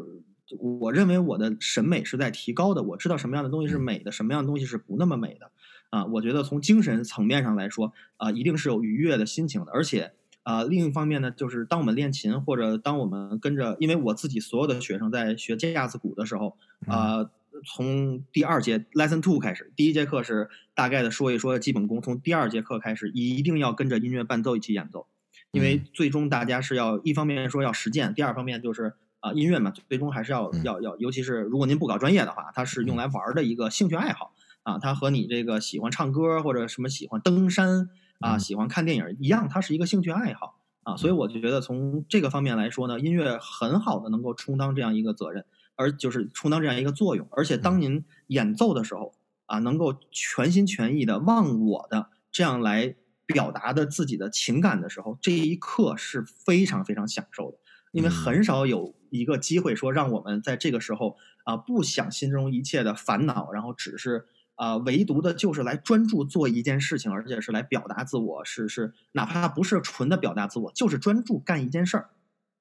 [0.60, 2.84] 我认为我的审美是在提高的。
[2.84, 5.52] 我知道什么样的东西是美的，什么样的东西是不那么美的。
[5.90, 9.72] 啊，我觉得从精神层面上来说，啊，一定是有愉悦的心情的。
[9.72, 10.12] 而且，
[10.44, 16.56] 啊，另一方面呢，就是当我们练琴或者当我们跟着，因为我自己所有的学生在学架子鼓的时候，
[16.86, 17.28] 啊，
[17.66, 25.08] 从第二节 lesson two 开始，第一节课是大概的说一说基本功，从第二节课开始一定要跟着音乐伴奏一起演奏。
[25.52, 37.90] 因为最终大家是要一方面说要实践，第二方面就是啊音乐嘛，最终还是要要要，尤其是如果您不搞专业的话，它是用来玩的一个兴趣爱好啊，它和你这个喜欢唱歌或者什么喜欢登山
[38.20, 45.46] 啊，喜欢看电影一样，它是一个兴趣爱好啊，所以我就觉得从这个方面来说呢，音乐很好的能够充当这样一个责任，
[45.76, 49.16] 而就是充当这样一个作用，而且当您演奏的时候
[49.48, 52.96] 啊，能够全心全意的忘我的这样来。
[53.32, 57.60] 表达的自己的情感的时候，这一刻是非常非常享受的，
[57.92, 64.26] 因为很少有一个机会说让我们在这个时候啊、呃、不想心中一切的烦恼，然后只是
[64.56, 72.10] 啊、呃、唯独的就是来专注做一件事情，而且是来表达自我，是是哪怕不是纯的表达自我，就是专注干一件事儿。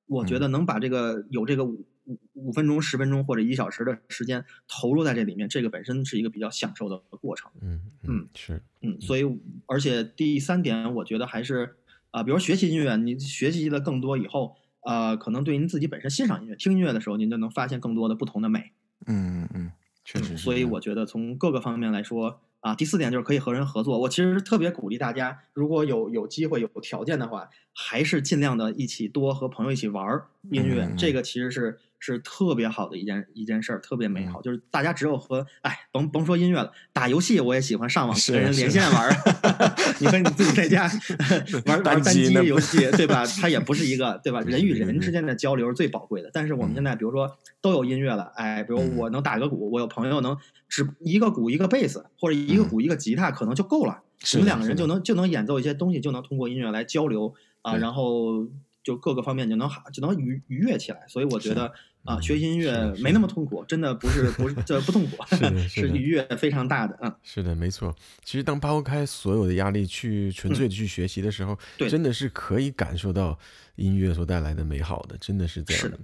[0.06, 1.64] 我觉得能把这个有这个
[2.08, 7.50] 五五五分钟、十分钟或者一小时的时间投入在这里面，这个本身是一个比较享受的过程。
[7.60, 9.24] 嗯嗯是嗯，所以
[9.66, 11.76] 而且第三点，我觉得还是
[12.10, 18.72] 啊、呃，比如学习音乐，你学习的更多以后，啊、呃，可能对您自己本身欣赏音乐、听音乐的时候，您就能发现更多的不同的美。
[19.06, 19.72] 嗯嗯嗯，
[20.04, 20.38] 确实、嗯。
[20.38, 22.40] 所以我觉得从各个方面来说。
[22.60, 24.00] 啊，第四点就是可以和人合作。
[24.00, 30.82] 我其实特别鼓励大家，如果有有机会、有条件的话，还是尽量的一起多和朋友一起玩音乐。
[30.82, 34.40] 嗯、这个其实是是特别好的一件一件事儿，特别美好。
[34.40, 39.14] 就是大家只有和哎，甭甭说音乐了，打游戏我也喜欢上网跟人连线玩儿。
[40.00, 40.88] 你和你自己在家
[41.66, 43.26] 玩玩单机游戏，对吧？
[43.40, 44.40] 它也不是一个对吧？
[44.42, 46.30] 人与人之间的交流是最宝贵的。
[46.32, 50.36] 但是我们现在比如说都有音乐了，哎，比如我能打个鼓，我有朋友能
[50.68, 54.02] 只一个鼓一个贝斯，或者一个鼓一个吉他，可能就够了。
[54.34, 58.46] 我们两个人就能就能演奏一些东西，就能通过音乐来交流啊，然后。
[58.88, 61.70] 就各个方面就能好就能愉愉悦起来，所以我觉得
[62.04, 67.14] 啊，学音乐没那么痛苦，真的不是不是这不痛苦， 是是愉悦非常大的嗯。
[67.22, 67.94] 是的，没错。
[68.24, 73.38] 其实当抛开所有的压力去纯粹的去学习的时候，对，真的是可以感受到
[73.76, 75.98] 音乐所带来的美好的，真的是这样的。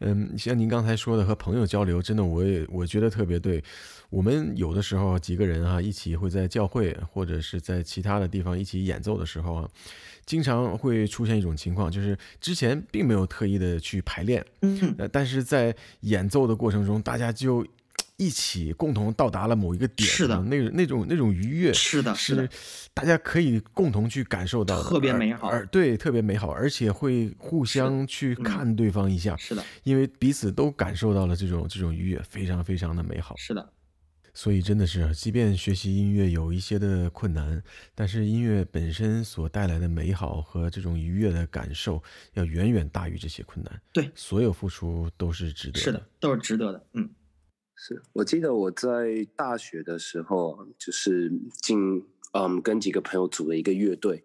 [0.00, 3.62] 嗯，像您刚才说的和朋友交流，真的我也我觉得特别对。
[4.10, 9.70] 我们有的时候几个人啊，一起会在教会或者是在其他的地方一起演奏的时候啊。
[10.28, 17.66] 经常会出现一种情况，就是之前并没有特意的去排练，嗯，但是在演奏的过程中，大家就
[18.18, 22.46] 一起共同到达了某一个点，是的，那种那种那种愉悦，是的，是
[22.92, 33.66] 大家可以共同去感受到的，特别美好，而对，特别美好，而且会互相去看对方一下，是的，因为彼此都感受到了这种这种愉悦，非常非常的美好，是的。
[34.38, 37.60] 所以真的是，即便学习音乐有一些的困难，
[37.92, 42.00] 但是音乐本身所带来的美好和这种愉悦的感受，
[42.34, 43.82] 要远远大于这些困难。
[43.92, 45.80] 对，所有付出都是值得的。
[45.80, 46.86] 是的，都是值得的。
[46.92, 47.10] 嗯，
[47.74, 54.22] 是我记得我在大学的时候，就是进嗯跟几个朋友组了一个乐队。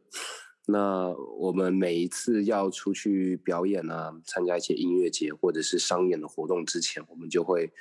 [0.67, 1.09] 那
[1.39, 7.73] 我们每一次要出去表演啊，参加一些音乐节或者是商演的活动之前，我们就会。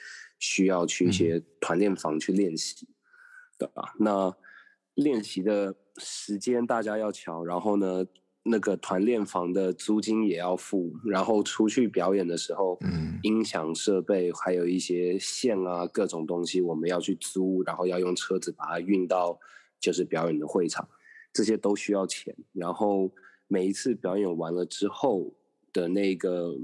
[0.42, 2.90] 需要去一些团练房去练习，嗯、
[3.58, 3.94] 对吧？
[4.00, 4.36] 那
[4.94, 8.04] 练习的时间大家要瞧，然后呢，
[8.42, 19.38] 那个团练房的租金也要付，然后出去表演的时候，嗯，音响设备还有一些线啊，各种东西我们要去租，然后要用车子把它运到
[19.78, 20.88] 就是表演的会场，
[21.32, 22.34] 这些都需要钱。
[22.52, 23.12] 然后
[23.46, 25.32] 每一次表演完了之后
[25.72, 26.56] 的那个。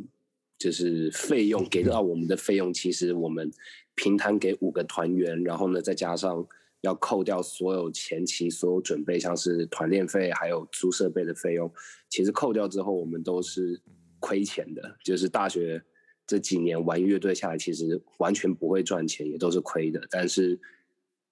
[0.59, 3.49] 就是费用给到我们的费用，其实我们
[3.95, 6.45] 平摊给五个团员，然后呢，再加上
[6.81, 11.73] 要扣掉所有前期所有准备，像是团练费还有租设备的费用，
[12.09, 13.81] 其实扣掉之后，我们都是
[14.19, 14.97] 亏钱的。
[15.05, 15.81] 就是大学
[16.27, 20.05] 这几年玩乐队下来，其实完全不会赚钱，也都是亏的。
[20.11, 20.59] 但是，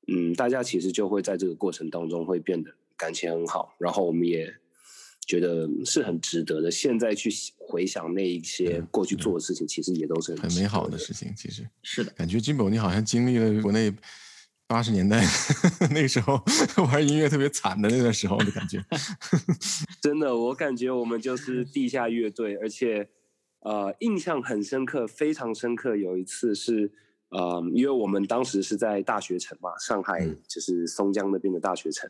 [0.07, 4.55] 嗯，大家其实就会在这个过程当中会变得感情很好，然后我们也。
[5.27, 6.70] 觉得是很值得的。
[6.70, 11.35] 现在去回想那一些过去做的事情，其实也都是很美好的事情。
[11.37, 13.93] 其实是的，感觉 Jimbo 你好像经历了国内
[14.68, 15.24] 八十年代
[15.91, 16.41] 那个时候
[16.91, 18.83] 玩音乐特别惨的那段时候的感觉。
[20.01, 23.09] 真的，我感觉我们就是地下乐队，而且
[23.61, 25.97] 呃，印象很深刻，非常深刻。
[25.97, 26.93] 有一次是
[27.31, 32.09] 呃，因为我们当时是在大学城嘛，上海就是松江那边的大学城。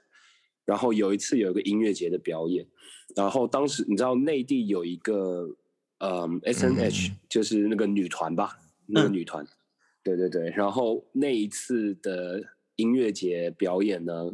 [0.67, 2.67] 然后有一次有一个音乐节的表演，
[3.15, 5.49] 然后当时你知道内地有一个
[6.01, 9.49] 呃 S N H 就是那个女团吧，那个女团，嗯、
[10.03, 12.43] 对对对，然后那一次的
[12.75, 14.33] 音乐节表演呢，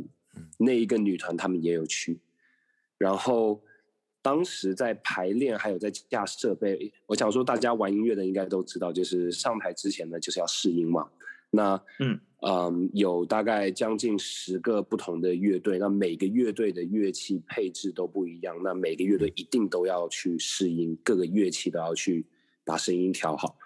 [0.58, 2.18] 那一个女团他们也有去，
[2.96, 3.62] 然后
[4.22, 11.10] 当时在排练还有在架设备，我想说大家玩音乐的应该都知道，就是上台之前呢就是要试音嘛，
[11.50, 12.18] 那嗯。
[12.44, 22.26] 嗯，有大概将近十个不同的乐队，那每个乐队的乐器配置都不一样，那每个乐队一定都要去适应，各个乐器都要去
[22.64, 23.56] 把声音调好。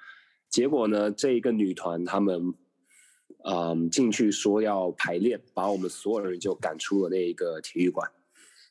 [0.50, 2.52] 结果呢，这一个女团他们，
[3.44, 8.06] 嗯，进去说要排练，把我们所有人就赶出了那一个体育馆。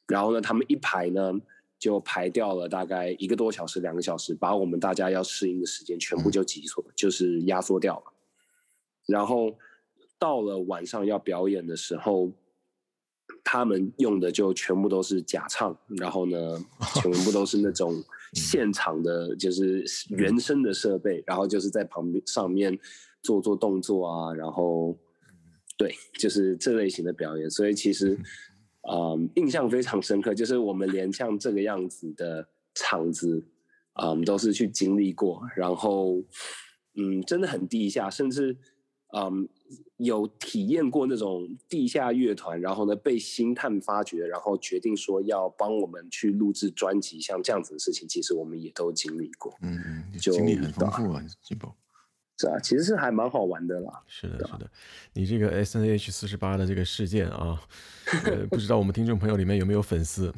[0.08, 1.34] 然后呢，他们一排呢
[1.80, 8.14] 就排掉了大概一个多小时、两个小时，把我们大家要适应的时间全部就挤缩，就是压缩掉了。
[9.08, 9.58] 然后。
[10.18, 12.32] 到了晚上要表演的时候，
[13.43, 16.38] 他们用的就全部都是假唱，然后呢，
[17.01, 17.93] 全部都是那种
[18.34, 22.78] 现场的，就是原声的设备，然后就是在旁边上面
[23.22, 24.97] 做做动作啊，然后
[25.78, 27.49] 对，就是这类型的表演。
[27.49, 28.18] 所以其实，
[28.89, 33.45] 嗯，印象非常深刻，就是我们连像这个样子的场子，
[34.01, 36.16] 嗯，都是去经历过，然后，
[36.95, 38.55] 嗯，真的很地下，甚至。
[39.16, 39.47] 嗯，
[39.97, 49.55] 有体验过那种地下乐团，然后呢被星探发掘，然后决定说要帮我们去录制专辑，像这样子的事情，其实我们也都经历过。
[49.61, 51.24] 嗯嗯，就经历很丰富啊。
[52.38, 54.01] 是啊，其实是还蛮好玩的啦。
[54.07, 54.69] 是的，是的，
[55.13, 57.59] 你这个 SNH 四十八的这个事件啊，
[58.25, 60.33] 呃，不知道我们听众朋友里面有没有粉丝，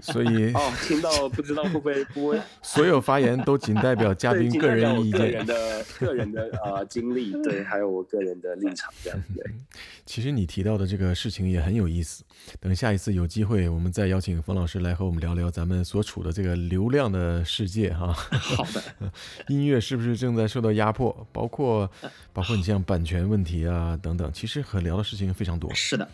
[0.00, 9.34] 所以哦，听到不知道会不会不会，所有发言都仅代表嘉宾个人意见，个人的个人的呃经历，对，还有我个人的立场这样子。
[9.34, 9.44] 对，
[10.06, 12.22] 其实你提到的这个事情也很有意思，
[12.60, 18.12] 等下一次有机会，我们再邀请冯老师来和我们聊聊咱们所处的这个流量的世界哈。
[18.12, 19.10] 好的，
[19.48, 21.07] 音乐是不是正在受到压迫？
[21.32, 21.90] 包括
[22.32, 25.72] 包括你像版权问题啊等等，其实可聊的事情非常多。
[25.74, 26.08] 是的，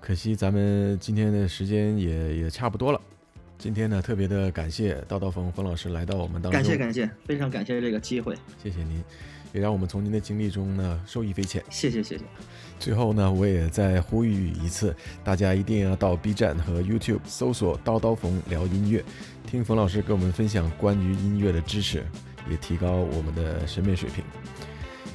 [0.00, 3.00] 可惜咱们今天的时间也也差不多了。
[3.56, 6.52] 今天呢，特别的感谢刀刀冯冯老师来到我们当中。
[6.52, 8.34] 感谢感谢，非常感谢这个机会。
[8.62, 9.02] 谢谢您，
[9.52, 11.62] 也让我们从您的经历中呢受益匪浅。
[11.70, 12.24] 谢谢谢谢。
[12.80, 19.02] 最后呢，我也再呼吁一次，大家一定要到 B 站和 YouTube 搜索刀刀冯聊音乐，
[19.46, 22.04] 听冯老师给我们分享关于音乐的知识。
[22.50, 24.24] 也提高我们的审美水平，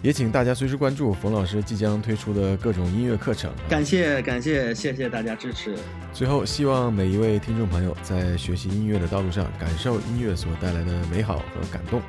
[0.02, 3.52] 也请大家随时关注冯老师即将推出的各种音乐课程。
[3.70, 5.76] 感谢感谢，谢谢大家支持。
[6.14, 12.02] 最后，希望每一位听众朋友在学习音乐的道路上，感受音乐所带来的美好和感动。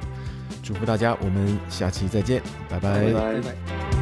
[0.62, 3.12] 祝福大家，我们下期再见，拜拜。
[3.12, 3.99] 拜拜。